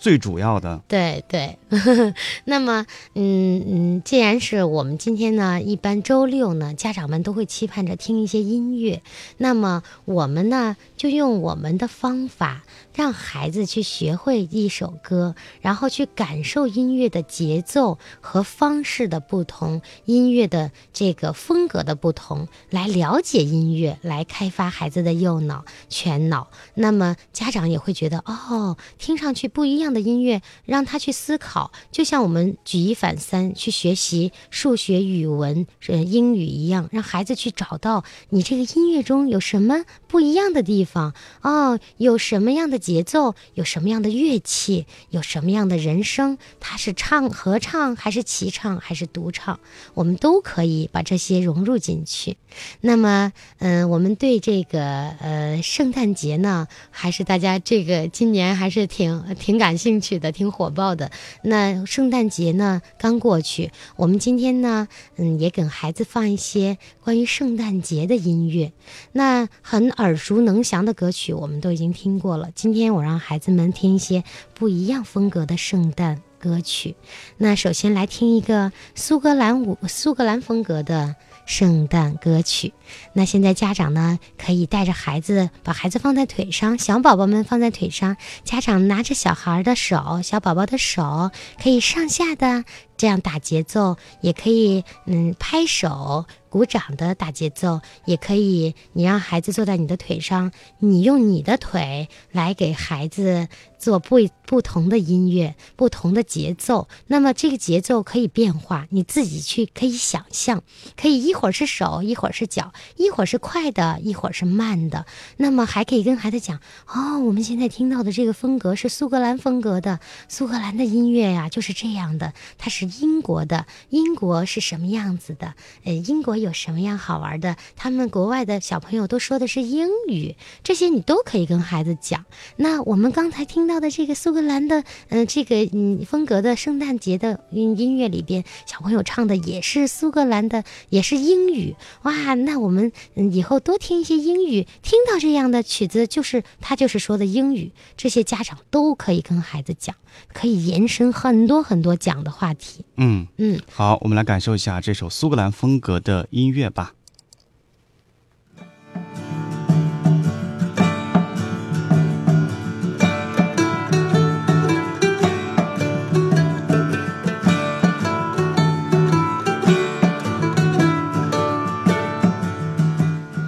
[0.00, 0.80] 最主要的。
[0.88, 1.58] 对对，
[2.44, 9.02] 那么，嗯嗯，既然是我们今天呢，一般周六呢，家长们都会期盼着听一些音乐，
[9.36, 12.64] 那么我们呢，就用我们的方法，
[13.00, 26.50] 让孩子去学会一首歌，然后去感受音乐的节奏和方式的不同，音乐的这个风格的不同，来了解音乐，来开发孩子的右脑、全脑。
[26.74, 49.60] 那么家长也会觉得，哦，听上去不一样的音乐，让他去思考，就像我们举一反三去学习数学、语文、呃英语一样，让孩子去找到你这个音乐中有什么不一样的地方，哦，有什么样的节奏，有什么样的乐器，有什么样的人声，他是唱合唱还是齐唱还是独唱，
[49.94, 52.36] 我们都可以把这些融入进去。
[52.80, 54.82] 那么，嗯、我们对这个
[55.20, 61.12] 呃圣诞节呢，还是大家这个今年还是挺挺感兴趣的，挺火爆的。
[61.44, 68.72] 那圣诞节呢刚过去，我们今天呢，嗯，也给孩子放一些关于圣诞节的音乐。
[69.12, 72.50] 那很耳熟能详的歌曲，我们都已经听过了。
[72.56, 74.22] 今今天我让孩子们听一些
[74.54, 76.94] 不一样风格的圣诞歌曲。
[77.36, 82.72] 那首先来听一个苏格兰舞苏格兰风格的圣诞歌曲。
[83.12, 92.64] 那现在家长呢，可以带着孩子，把孩子放在腿上，小宝宝们放在腿上，家长拿着小孩的手，小宝宝的手，可以上下的
[93.00, 96.26] 这样打节奏，也可以嗯拍手。
[96.50, 98.74] 鼓掌的打节奏，也可以。
[98.92, 103.46] 你让孩子坐在你的腿上，你用你的腿来给孩子
[103.78, 104.16] 做不
[104.46, 106.88] 不同的音乐、不同的节奏。
[107.06, 110.64] 那么这个节奏可以变化，你自己去可以想象，
[111.00, 115.06] 可以一会儿是手，一会儿是脚，一会儿是快的，一会儿是慢的。
[115.36, 116.58] 那么还可以跟孩子讲
[116.88, 125.54] 哦，我们现在听到的这个风格是苏格兰风格的，苏格兰的音乐呀就是这样的，它是英国的，英国是什么样子的？
[125.84, 126.40] 呃，英国。
[126.40, 127.56] 有什么样好玩的？
[127.76, 132.24] 他们国外的小朋友都说的是英语，这些你都可以跟孩子讲。
[132.56, 141.76] 那我们刚才听到的这个苏格兰的，嗯，这个嗯风格的圣诞节的音音乐里边，小朋友唱的也是苏格兰的，也是英语。
[142.02, 147.72] 哇，那我们嗯以后多听一些英语，听到这样的曲子，就是他就是说的英语。
[147.98, 149.94] 这些家长都可以跟孩子讲，
[150.32, 152.79] 可以延伸很多很多讲的话题。
[152.96, 156.26] 嗯嗯，好，我们来感受一下这首苏格兰风格的。
[156.30, 156.92] 音乐吧。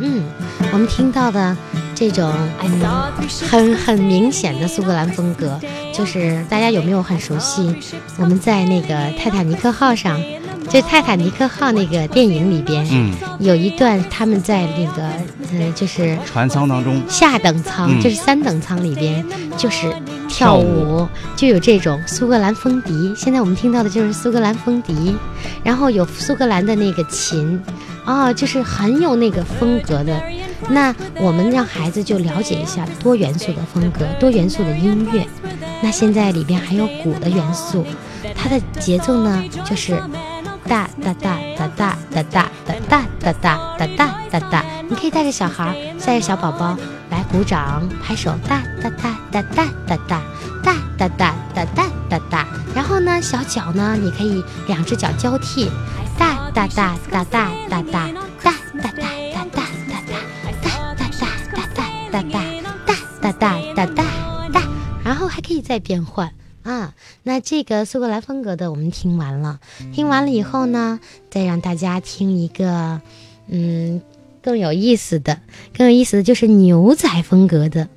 [0.00, 0.24] 嗯，
[0.72, 1.56] 我们听到的
[1.94, 2.32] 这种
[3.50, 5.60] 很很明显的苏格兰风格，
[5.92, 7.74] 就是大家有没有很熟悉？
[8.18, 10.20] 我们在那个泰坦尼克号上。
[10.70, 15.02] 就泰坦尼克号那个电影里边，嗯，有一段他们在那个，
[15.52, 19.26] 呃，就是船舱当中，下等舱，就是三等舱里边，
[19.58, 19.92] 就是
[20.28, 23.12] 跳舞，就有这种苏格兰风笛。
[23.14, 25.14] 现在我们听到的就是苏格兰风笛，
[25.64, 27.60] 然后有苏格兰的那个琴，
[28.04, 30.22] 啊，就是很有那个风格的。
[30.72, 35.26] 那我们让孩子就了解一下多元素的风格，多元素的音乐。
[35.82, 37.84] 那现在里边还有鼓的元素，
[38.34, 40.00] 它的节奏呢就是。
[40.64, 46.78] 哒哒哒哒哒哒哒哒哒哒哒哒哒哒，你可以带着小孩，带着小宝宝
[47.10, 50.22] 来鼓掌、拍手，哒哒哒哒哒哒哒
[50.62, 52.46] 哒哒哒哒哒哒哒。
[52.74, 55.68] 然后呢，小脚呢，你可以两只脚交替，
[56.16, 58.08] 哒哒哒哒哒哒哒
[65.22, 66.34] 后还可以再变换。
[66.62, 66.94] 啊，
[67.24, 69.58] 那这个苏格兰风格的我们听完了，
[69.92, 73.00] 听完了以后呢，再让大家听一个，
[73.48, 74.00] 嗯，
[74.42, 75.40] 更有意思的，
[75.76, 77.88] 更有意思的就是牛仔风格的，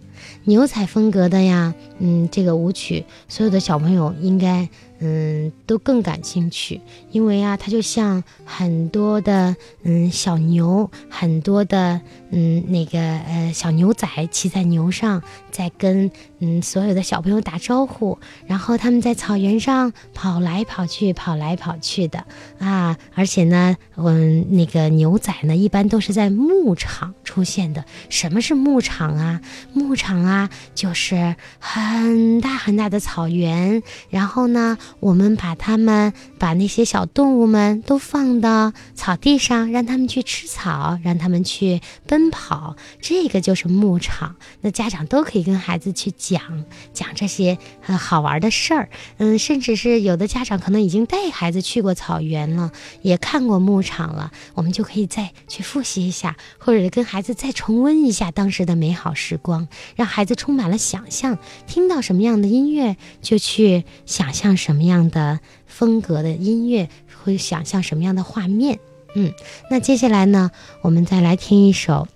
[0.46, 4.70] 牛仔风格的呀，嗯，这个舞曲，所有的小朋友应该。
[5.00, 6.80] 嗯，都更感兴趣，
[7.12, 12.00] 因为啊，它就像很多的嗯小牛，很多的
[12.32, 15.22] 嗯那个呃小牛仔骑在牛上，
[15.52, 18.18] 在跟嗯所有的小朋友打招呼，
[18.48, 22.26] 然后他们在草原上跑来跑去，跑来跑去的
[22.58, 27.84] 啊，而且呢，嗯那个牛仔呢，一般都是在牧场出现的。
[28.10, 29.42] 什么是牧场啊？
[29.74, 34.78] 牧场啊，就是很大很大的草原，然后呢。
[35.00, 42.76] 我们把它们，把那些小动物们都放到草地上，让他们去吃草，让他们去奔跑。
[43.02, 44.36] 这个就是牧场。
[44.62, 48.90] 那家长都可以跟孩子去讲讲这些很好玩的事儿。
[49.18, 52.72] 嗯，甚至是有的家长可能已经带孩子去过草原了，
[53.02, 61.38] 也看过牧场了，我们就可以再去复习一下，或者跟孩子再重温一下当时的美好时光，让孩子充满了想象。
[61.68, 64.75] 听到什么样的音乐，就去想象什么。
[64.76, 66.90] 么样的风格的音乐，
[67.24, 68.80] 会想象什么样的画面？
[69.16, 69.32] 嗯，
[69.72, 70.52] 那接下来呢，
[70.82, 72.08] 我们再来听一首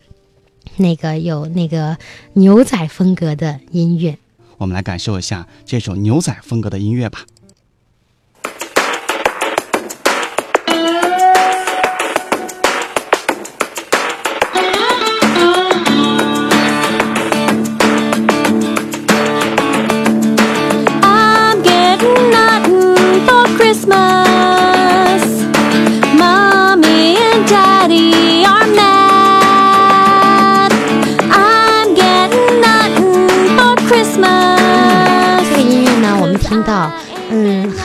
[0.77, 1.97] 那个有那个
[2.33, 4.17] 牛仔风格的音乐。
[4.57, 7.25] 我们来感受一下这首牛仔风格的音乐吧。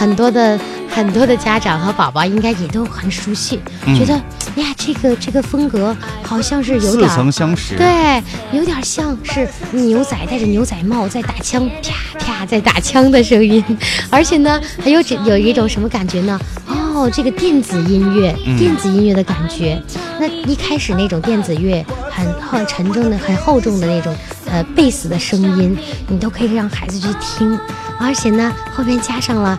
[0.05, 4.13] 很多的很多的家长和宝宝应该也都很熟悉，嗯觉得
[4.61, 7.75] 呀，这个这个风格好像是有点儿曾相识。
[7.75, 13.65] 对，有点像是牛仔戴着牛仔帽在打枪，啪啪在打枪的声音，
[14.11, 16.39] 而且呢，还有这有一种什么感觉呢？
[16.69, 19.83] 哦，这个电子音乐，嗯电子音乐的感觉。
[20.21, 24.15] 那一开始那种电子乐很很沉重的、很厚重的那种
[24.51, 25.75] 呃贝斯的声音，
[26.09, 27.59] 你都可以让孩子去听，
[27.99, 29.59] 而且呢，后面加上了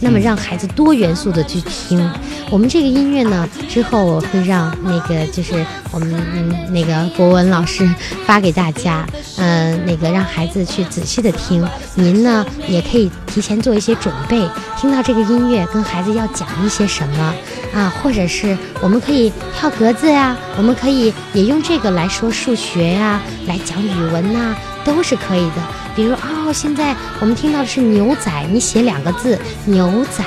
[0.00, 2.10] 那么让孩子多元素的去听，
[2.50, 7.88] 我们这个音乐呢，之后我会让那个就是我们嗯那个博文老师
[8.26, 9.06] 发给大家，
[9.38, 11.66] 嗯、那个让孩子去仔细的听。
[11.94, 14.46] 您呢也可以提前做一些准备，
[14.78, 17.34] 听到这个音乐跟孩子要讲一些什么
[17.74, 24.54] 啊，或者是我们可以跳格子呀，我们可以也用这个来说数学呀，来讲语文呐、
[24.86, 25.56] 都是可以的。
[25.94, 30.24] 比如哦，现在我们听到的是牛仔，你写两个字牛仔，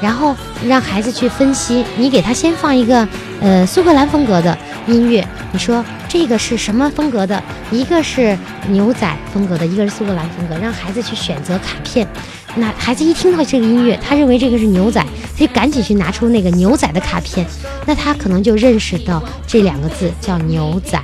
[0.00, 0.34] 然后
[0.66, 1.84] 让孩子去分析。
[1.96, 3.06] 你给他先放一个
[3.40, 4.56] 呃苏格兰风格的
[4.86, 7.42] 音乐，你说这个是什么风格的？
[7.70, 8.38] 一个是
[8.68, 12.06] 牛仔风格的，一个是苏格兰风格，让孩子去选择卡片。
[12.54, 15.04] 那孩子一听到这个音乐，他认为这个是牛仔，
[15.36, 17.46] 他就赶紧去拿出那个牛仔的卡片，
[17.84, 20.98] 那他可能就认识到这两个字叫牛仔。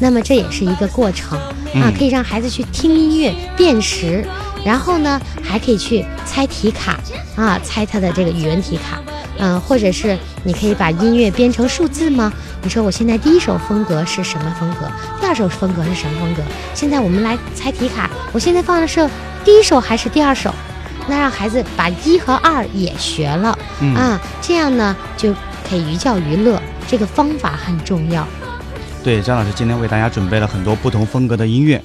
[0.00, 4.26] 那么这也是一个过程啊嗯，可以让孩子去听音乐辨识，
[4.64, 6.98] 然后呢还可以去猜题卡
[7.36, 8.98] 啊，猜他的这个语文题卡。
[9.42, 12.30] 嗯，或者是你可以把音乐编成数字吗？
[12.62, 14.86] 你说我现在第一首风格是什么风格？
[15.18, 16.42] 第二首风格是什么风格？
[16.74, 19.08] 现在我们来猜题卡，我现在放的是
[19.44, 20.54] 第一首还是第二首？
[21.08, 25.32] 那让孩子把一和二也学了、嗯啊，这样呢就
[25.68, 26.60] 可以寓教于乐。
[26.86, 28.26] 这个方法很重要。
[29.02, 31.82] 对，张老师今天为大家准备了很多不同风格的音乐。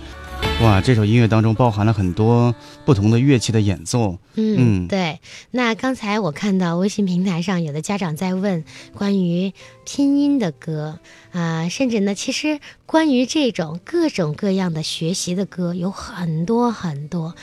[0.61, 2.53] 哇，这首音乐当中包含了很多
[2.84, 4.18] 不同的乐器的演奏。
[4.36, 5.20] 嗯，嗯对。
[5.51, 9.53] 那刚才我看到微信平台上有的家长在问关于
[9.86, 10.99] 拼音的歌
[11.32, 17.34] 啊、甚至呢，其实关于这种各种各样的学习的歌有很多很多。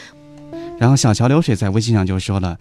[0.78, 2.58] 然后小桥流水在微信上就说了。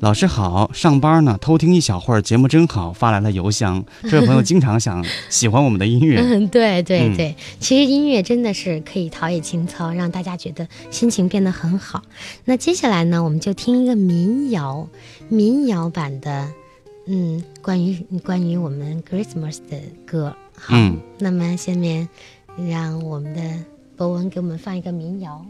[0.00, 3.84] 老师好，上班呢，偷听一小会儿节目真好，发来了邮箱。
[4.08, 12.02] 这位朋友经常想喜欢我们的音乐， 嗯，对对嗯对，其实音乐真的是可以陶冶情操，让大家觉得心情变得很好。
[12.44, 14.88] 那接下来呢，我们就听一个民谣，
[15.28, 16.48] 民谣版的，
[17.08, 20.32] 嗯，关于关于我们 Christmas 的歌。
[20.56, 22.08] 好，嗯那么下面
[22.68, 23.40] 让我们的
[23.96, 25.44] 博文给我们放一个民谣。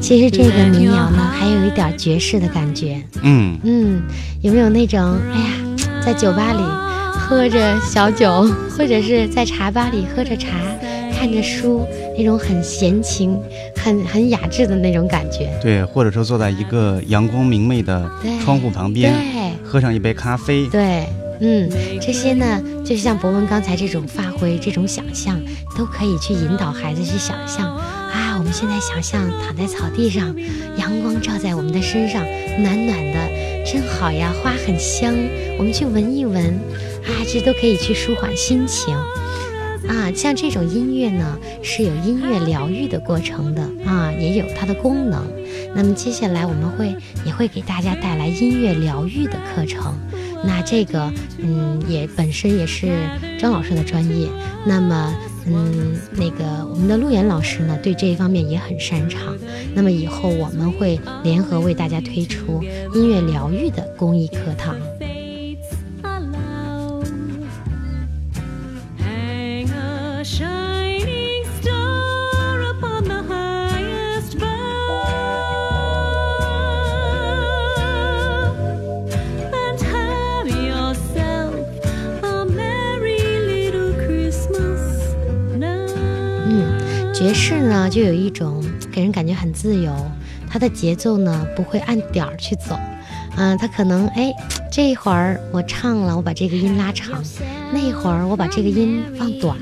[0.00, 3.00] 其实这个民谣呢，还有一点爵士的感觉。
[3.22, 4.02] 嗯，嗯，
[4.42, 5.46] 有没有那种哎呀，
[6.04, 6.62] 在酒吧里
[7.12, 8.44] 喝着小酒，
[8.76, 10.48] 或者是在茶吧里喝着茶，
[11.16, 11.86] 看着书，
[12.18, 13.38] 那种很闲情、
[13.76, 15.50] 很很雅致的那种感觉？
[15.62, 18.10] 对，或者说坐在一个阳光明媚的
[18.44, 21.06] 窗户旁边，对喝上一杯咖啡，对，
[21.40, 21.70] 嗯，
[22.00, 25.40] 这些呢，就像博文刚才这种发挥、这种想象，
[25.78, 28.01] 都可以去引导孩子去想象啊。
[28.42, 30.34] 我们现在想象躺在草地上，
[30.76, 32.24] 阳光照在我们的身上，
[32.60, 35.14] 暖暖的，真好呀，花很香，
[35.60, 36.46] 我们去闻一闻，
[37.04, 38.92] 啊，这都可以去舒缓心情。
[39.86, 45.24] 啊，像这种音乐呢，是有音乐疗愈的过程的啊，也有它的功能。
[45.76, 49.96] 那么接下来我们会也会给大家带来音乐疗愈的课程。
[50.44, 52.88] 那这个，嗯，也本身也是
[53.38, 54.26] 张老师的专业。
[54.66, 55.14] 那么，
[55.46, 59.36] 嗯，那个我们的陆岩老师呢，对这一方面也很擅长。
[59.74, 62.62] 那么以后我们会联合为大家推出
[62.94, 64.76] 音乐疗愈的公益课堂。
[87.88, 89.94] 就有一种给人感觉很自由，
[90.48, 92.78] 它的节奏呢不会按点儿去走，
[93.36, 94.32] 嗯、他可能哎，
[94.70, 97.22] 这一会儿我唱了，我把这个音拉长，
[97.72, 99.56] 那一会儿我把这个音放短，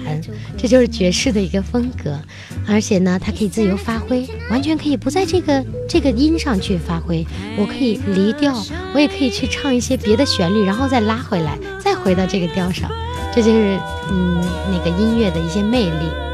[0.56, 2.18] 这就是爵士的一个风格。
[2.66, 8.54] 而且呢，它可以自由发挥，完全可以不在这个这个音上去发挥，我可以离调，
[8.94, 12.90] 我也可以去唱一些别的旋律，然后再拉回来，再回到这个调上，
[13.34, 13.78] 这就是
[14.10, 14.40] 嗯
[14.70, 16.29] 那个音乐的一些魅力。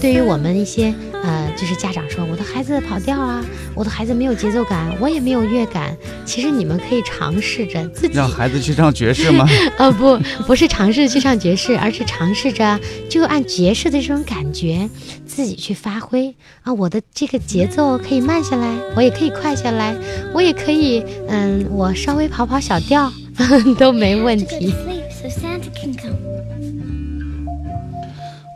[0.00, 3.44] 对于我们一些呃，就是家长说我的孩子跑调啊，
[3.74, 5.94] 我的孩子没有节奏感，我也没有乐感。
[6.24, 9.46] 其实你们可以尝试着自己让孩子去唱爵士吗？
[9.76, 12.80] 呃，不，不是尝试去唱爵士，而是尝试着
[13.10, 14.88] 就按爵士的这种感觉
[15.26, 16.72] 自己去发挥啊。
[16.72, 19.94] 我的这个节奏可以慢下来，我也可以快下来，
[20.32, 23.12] 我也可以，嗯，我稍微跑跑小调
[23.78, 24.72] 都没问题。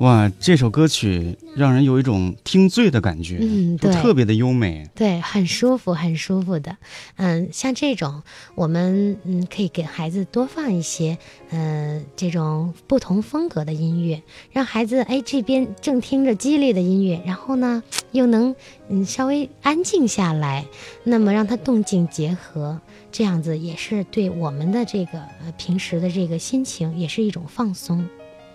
[0.04, 4.86] 哇，这首歌曲让人有一种听醉的感觉，嗯对特别的优美。
[4.94, 6.76] 对，很舒服，很舒服的。
[7.16, 8.22] 嗯，像这种，
[8.54, 11.16] 我们嗯可以给孩子多放一些，
[11.48, 17.82] 呃，这种不同风格的音乐，让孩子哎这边正听着激烈的音乐，然后呢
[18.12, 18.54] 又能
[18.90, 20.66] 嗯稍微安静下来，
[21.02, 22.78] 那么让他动静结合，
[23.10, 28.06] 这样子也是对我们的这个呃平时的这个心情也是一种放松。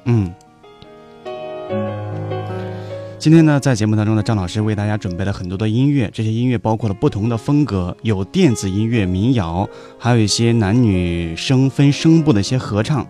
[0.05, 0.31] 嗯。
[3.17, 9.67] 今天呢，在节目当中呢，张老师为大家准备了很多的音乐，这些音乐包括了不同的风格，有电子音乐、民谣，
[9.97, 13.05] 还有一些男女生分声部的一些合唱。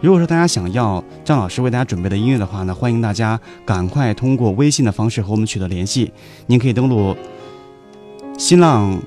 [0.00, 6.12] 如果说大家想要张老师为大家准备的音乐的话呢，欢迎大家赶快通过微信的方式和我们取得联系。
[6.48, 7.16] 您可以登录
[8.36, 9.00] 新浪。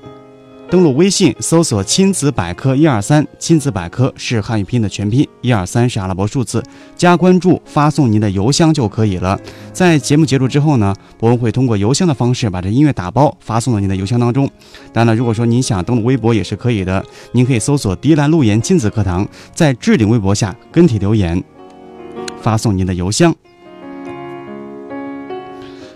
[0.68, 6.60] 登录微信搜索“亲子百科一二三”，亲子百科是汉语拼音的全拼，一二三是阿拉伯数字，
[6.96, 9.38] 加关注，发送您的邮箱就可以了。
[9.72, 14.50] 在节目结束之后呢，博文会通过邮箱的方式把这音乐打包发送到您的邮箱当中。
[14.92, 21.40] 当然了，如果说您想登录微博也是可以的，您可以搜索“迪兰路言亲子课堂”，在置顶微博下跟帖留言，
[22.42, 23.32] 发送您的邮箱。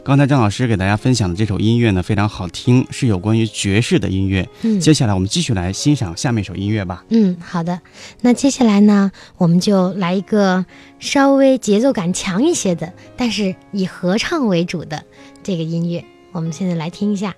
[0.02, 4.48] 刚才张老师给大家分享的这首音乐呢，非常好听，是有关于爵士的音乐。
[4.62, 7.04] 嗯接下来我们继续来欣赏下面一首音乐吧。
[7.10, 7.80] 嗯，好的。
[8.22, 10.64] 那接下来呢，我们就来一个
[10.98, 15.04] 稍微节奏感强一些的，但是以合唱为主的
[15.42, 16.04] 这个音乐。
[16.32, 17.34] 我们现在来听一下。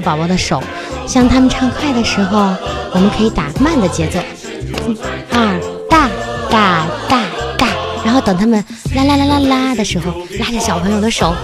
[0.00, 0.62] 宝宝的手，
[1.06, 2.54] 像他们唱快的时候，
[2.92, 4.18] 我们可以打慢的节奏，
[5.32, 6.08] 二大
[6.50, 7.22] 大大
[7.56, 7.68] 大，
[8.04, 8.62] 然后等他们
[8.94, 11.34] 啦啦啦啦啦的时候，拉着小朋友的手，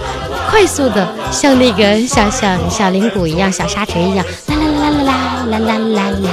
[0.49, 6.29] 快速的像那个小小小铃鼓一样，小沙锤一样，啦啦啦啦啦啦啦啦啦，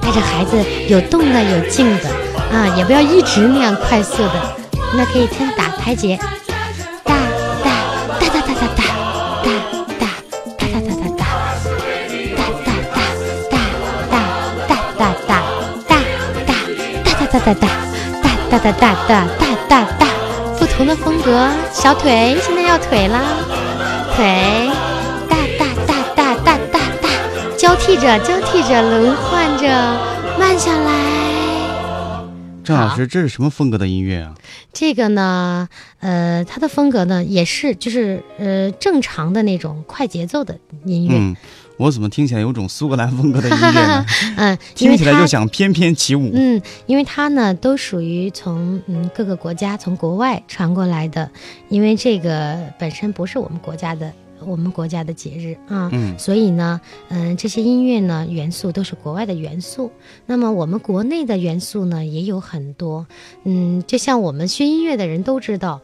[0.00, 0.56] 带着孩子
[0.88, 2.08] 有动的有静的。
[2.52, 4.56] 啊，也不要一直那样快速的，
[4.96, 6.16] 那可以先打拍节，
[17.34, 17.68] 哒哒哒
[18.22, 20.06] 哒哒哒哒哒哒哒哒，
[20.56, 23.20] 不同的风格，小腿现在要腿啦，
[24.14, 24.70] 腿
[25.28, 27.08] 哒哒哒哒哒哒哒，
[27.58, 29.66] 交替着交替着轮换着，
[30.38, 31.23] 慢下来。
[32.64, 34.34] 张老师，这是什么风格的音乐啊？
[34.72, 35.68] 这个呢，
[36.00, 41.36] 呃，它的风格呢也是就是呃正常的那种快节奏的音乐，嗯，
[41.76, 44.06] 我怎么听起来有种苏格兰风格的音乐呢？
[44.36, 46.30] 嗯，听起来就想翩翩起舞。
[46.34, 51.30] 嗯，因为它呢都属于从嗯各个国家从国外传过来的，
[51.68, 54.10] 因为这个本身不是我们国家的
[54.46, 59.90] 我们国家的节日啊，嗯所以呢，嗯、这些音乐呢元素都是国外的元素。
[60.26, 63.06] 那么我们国内的元素呢也有很多，
[63.44, 65.80] 嗯，就像我们学音乐的人都知道，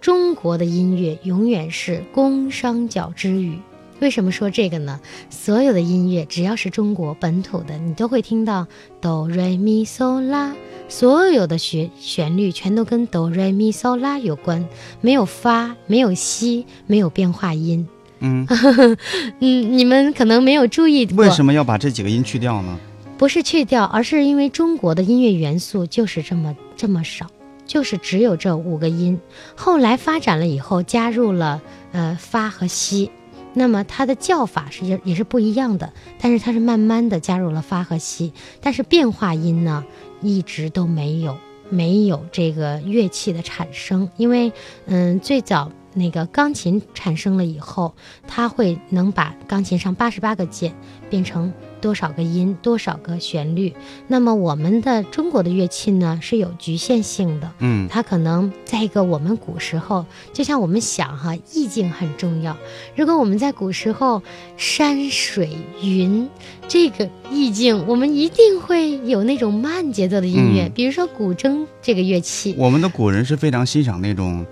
[0.00, 3.58] 中国的音乐永远是工商角之语。
[4.00, 5.00] 为什么说这个呢？
[5.30, 8.66] 所有的音乐只要是中国本土的，你都会听到
[9.00, 10.54] 哆瑞咪嗦啦，
[10.88, 14.68] 所有的旋旋律全都跟哆瑞咪嗦啦有关，
[15.00, 17.88] 没有发，没有西，没有变化音。
[18.24, 18.46] 嗯，
[19.40, 22.78] 嗯，你们可能没有注意过，为什么要把这几个音去掉呢？
[23.18, 27.26] 不是去掉，而是因为中国的音乐元素就是这么这么少，
[27.66, 29.20] 就是只有这五个音。
[29.54, 31.60] 后来发展了以后，加入了
[31.92, 33.10] 呃发和西，
[33.52, 39.84] 那么它的叫法是也也是不一样的，但是它是慢慢的加入了发和西，但是变化音呢
[40.22, 41.36] 一直都没有
[41.68, 44.52] 没有这个乐器的产生，因为
[44.86, 47.94] 嗯最早那个钢琴产生了以后，
[48.26, 50.74] 它会能把钢琴上八十八个键
[51.08, 53.72] 变成多少个音、多少个旋律。
[54.08, 62.56] 那么我们的中国的乐器呢是有局限性的，嗯，它可能在一个我们古时候，就像我们想哈，意境很重要。
[62.96, 64.22] 如果我们在古时候
[64.56, 65.50] 山水
[65.82, 66.28] 云
[66.66, 72.54] 这个意境，我们一定会有那种慢节奏的音乐，嗯比如说古筝这个乐器。
[72.58, 74.44] 我们的古人是非常欣赏那种，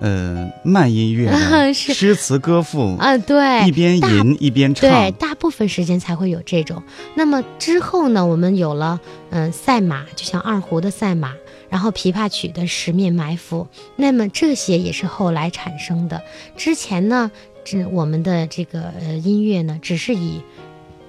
[0.00, 1.30] 呃，慢音乐
[1.72, 4.90] 诗词歌赋，啊，对，一边吟一边唱。
[4.90, 6.82] 对，大部分时间才会有这种。
[7.14, 11.32] 那么之后呢，我们有了嗯、赛马，就像二胡的赛马，
[11.68, 16.20] 然后琵琶曲的十面埋伏，那么这些也是后来产生的。
[16.56, 17.30] 之前呢，
[17.64, 20.40] 这我们的这个呃音乐呢，只是以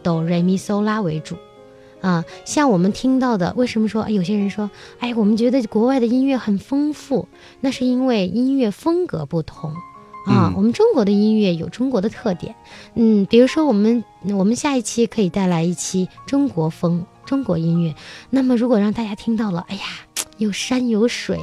[0.03, 1.35] 哆来咪嗦拉为主。
[2.05, 7.27] 啊，像我们听到的，为什么说哎有些人说，哎，我们觉得国外的音乐很丰富，
[7.61, 9.71] 那是因为音乐风格不同。
[10.27, 12.53] 啊，嗯我们中国的音乐有中国的特点，
[12.93, 14.03] 嗯，比如说我们
[14.37, 17.95] 我们下一期可以带来一期中国风中国音乐。
[18.29, 19.81] 那么如果让大家听到了，哎呀，
[20.37, 21.39] 有山有水，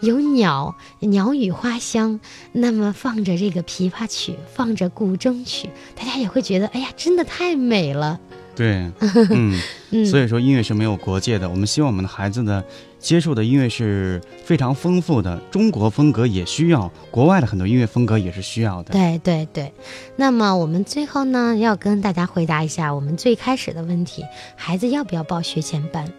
[0.00, 2.20] 有鸟，鸟语花香，
[2.52, 8.18] 那么放着这个琵琶曲，放着古筝曲，大家也会觉得，哎呀，真的太美了。
[8.56, 8.90] 对，
[9.30, 9.60] 嗯，
[9.92, 11.48] 嗯，所以说音乐是没有国界的。
[11.48, 12.64] 我们希望我们的孩子呢，
[12.98, 18.92] 接受的音乐是非常丰富的，中国风格也需要，国外的很多音乐风格也是需要的。
[18.92, 19.72] 对对对，
[20.16, 24.24] 那么我们最后呢，要跟大家回答一下我们最开始的问题：
[24.56, 26.10] 孩子要不要报学前班？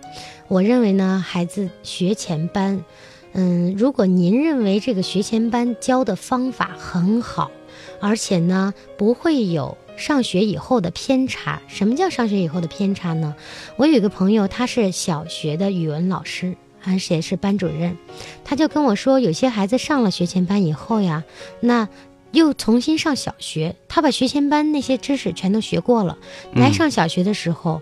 [0.48, 2.84] 我认为呢，孩子学前班，
[3.34, 7.50] 嗯，如果您认为这个学前班教的方法很好，
[8.00, 11.62] 而且呢不会有上学以后的偏差。
[11.68, 13.36] 什么叫上学以后的偏差呢？
[13.76, 17.98] 我有一个朋友，他是小学的语文老师，而且是班主任，
[18.46, 21.24] 他就跟我说，有些孩子上了学前班以后呀，
[21.60, 21.90] 那
[22.32, 26.18] 又重新上小学，他把学前班那些知识全都学过了，
[26.54, 27.82] 来嗯上小学的时候，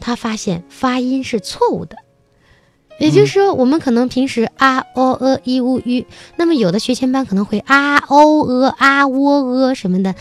[0.00, 1.96] 他发现发音是错误的。
[2.98, 10.14] 也就是说，我们可能平时啊、哦、呃、一、乌、吁，那么有的学前班可能会啊、哦、呃、啊、喔、呃什么的，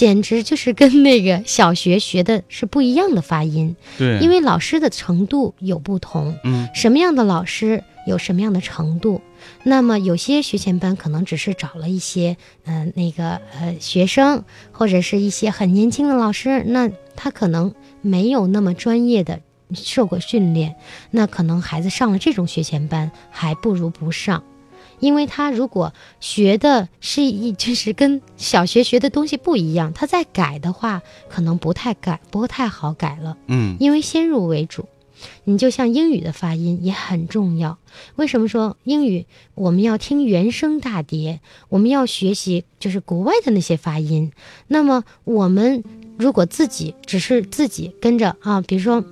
[0.00, 6.34] 简直就是跟那个小学学的是不一样的发音，对，因为老师的程度有不同。
[6.42, 9.20] 嗯什么样的老师有什么样的程度。
[9.62, 19.40] 那么有些学前班可能只是找了一些嗯、呃那个呃学生，或者是一些很年轻的老师，那他可能没有那么专业的
[19.74, 20.76] 受过训练，
[21.10, 24.42] 那可能孩子上了这种学前班还不如不上。
[25.00, 33.36] 因为他如果学的是一 就是跟小学学的东西不一样，他再改的话，可能不太改，不太好改了。
[33.48, 34.86] 嗯因为先入为主。
[35.44, 37.76] 你就像英语的发音也很重要。
[38.16, 44.32] 为什么说英语我们要听原声大碟，我们要学习就是国外的那些发音？
[44.68, 45.84] 那么我们
[46.16, 49.04] 如果自己只是自己跟着啊，比如说。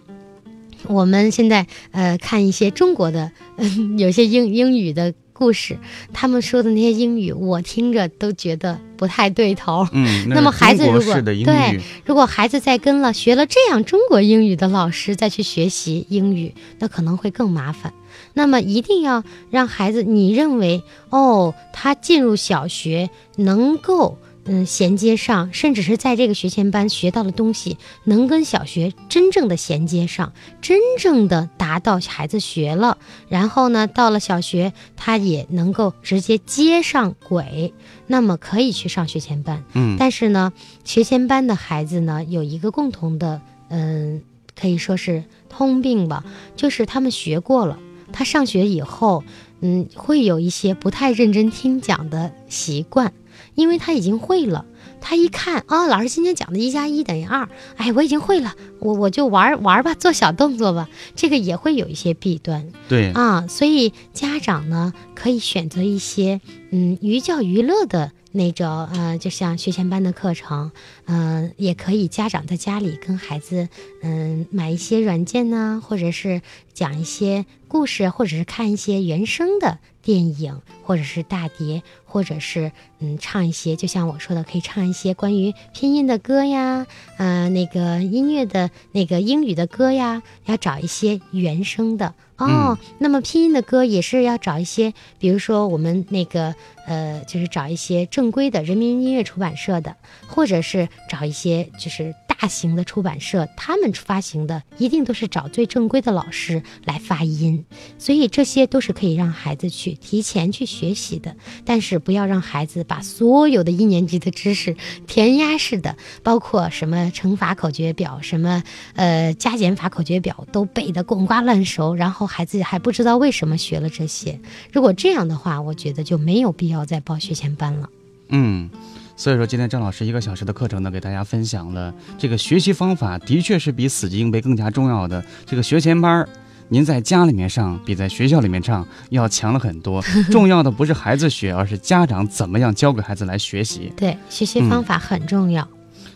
[0.87, 5.79] 我们现在呃看一些中国的，嗯， 有些英英语的故事，
[6.13, 9.87] 他们说的那些英语，我听着都觉得不太对头。
[9.93, 17.93] 嗯， 那么孩子如果对，如果孩子在跟了学了这样中国英语的老师再去学习英语，那可能会更麻烦。
[18.35, 24.19] 那么一定要让孩子，你认为哦，他进入小学能够
[24.49, 37.73] 嗯衔接上，甚至是在这个学前班学到的东西，能跟小学真正的衔接上，真正的达到孩子学了，然后呢，到了小学他也能够直接接上轨，
[38.07, 39.63] 那么可以去上学前班。
[39.75, 40.53] 嗯但是呢，
[40.85, 44.23] 学前班的孩子呢，有一个共同的，嗯，
[44.59, 46.25] 可以说是通病吧，
[46.57, 47.79] 就是他们学过了，
[48.13, 49.23] 他上学以后，
[49.61, 53.13] 嗯，会有一些不太认真听讲的习惯，
[53.59, 54.65] 因为他已经会了。
[55.01, 62.69] 他一看啊、老师今天讲的一加一等于二，哎，我已经会了，我我就玩玩吧，做小动作吧，这个也会有一些弊端。
[62.89, 66.41] 对，啊，所以家长呢可以选择一些
[66.71, 70.73] 嗯寓教于乐的那种呃，就像学前班的课程，
[71.07, 73.69] 嗯、也可以家长在家里跟孩子
[74.03, 76.43] 嗯、买一些软件呢，或者是
[76.75, 79.79] 讲一些故事，或者是看一些原声的
[80.09, 86.87] 电影，或者是大碟，或者是嗯唱一些，就像我说的，可以唱一些关于拼音的歌呀，
[87.19, 92.79] 呃，那个音乐的那个英语的歌呀，要找一些原声的哦。
[92.99, 96.55] 那么拼音的歌也是要找一些，比如说我们那个
[96.87, 99.95] 呃，就是找一些正规的人民音乐出版社的，
[100.27, 107.65] 或者是找一些就是大型的出版社，他们发行的一定都是找最正规的老师来发音，
[107.99, 111.35] 所以这些都是可以让孩子去提前去学习的。
[111.65, 114.77] 但是不要让孩子把所有的一年级的知识
[115.07, 118.63] 填鸭式的，包括什么乘法口诀表、什么
[118.95, 124.39] 呃加减法口诀表都背得滚瓜烂熟，然后孩子还不知道为什么学了这些。
[124.73, 127.91] 如果这样的话，我觉得就没有必要再报学前班了。
[128.29, 128.71] 嗯，
[129.19, 135.23] 所以说今天郑老师一个小时的课程呢，给大家分享了这个学习方法，的确是比死记硬背更加重要的。
[135.45, 136.29] 这个学前班儿，
[136.69, 140.01] 您在家里面上比在学校里面上 要强了很多。
[140.31, 143.93] 重要的不是孩子学，而是家长怎么样教给孩子来学习。
[143.97, 145.67] 对，学习方法很重要。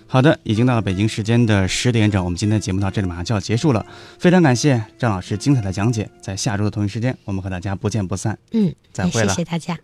[0.07, 3.85] 好的，已经到了北京时间的十点整，我们今天的节目到这里马上就要结束了。
[4.21, 8.39] 非常感谢张老师精彩的讲解，在下周的同一时间，我们和大家不见不散。
[8.53, 9.77] 嗯，再会了谢谢大家。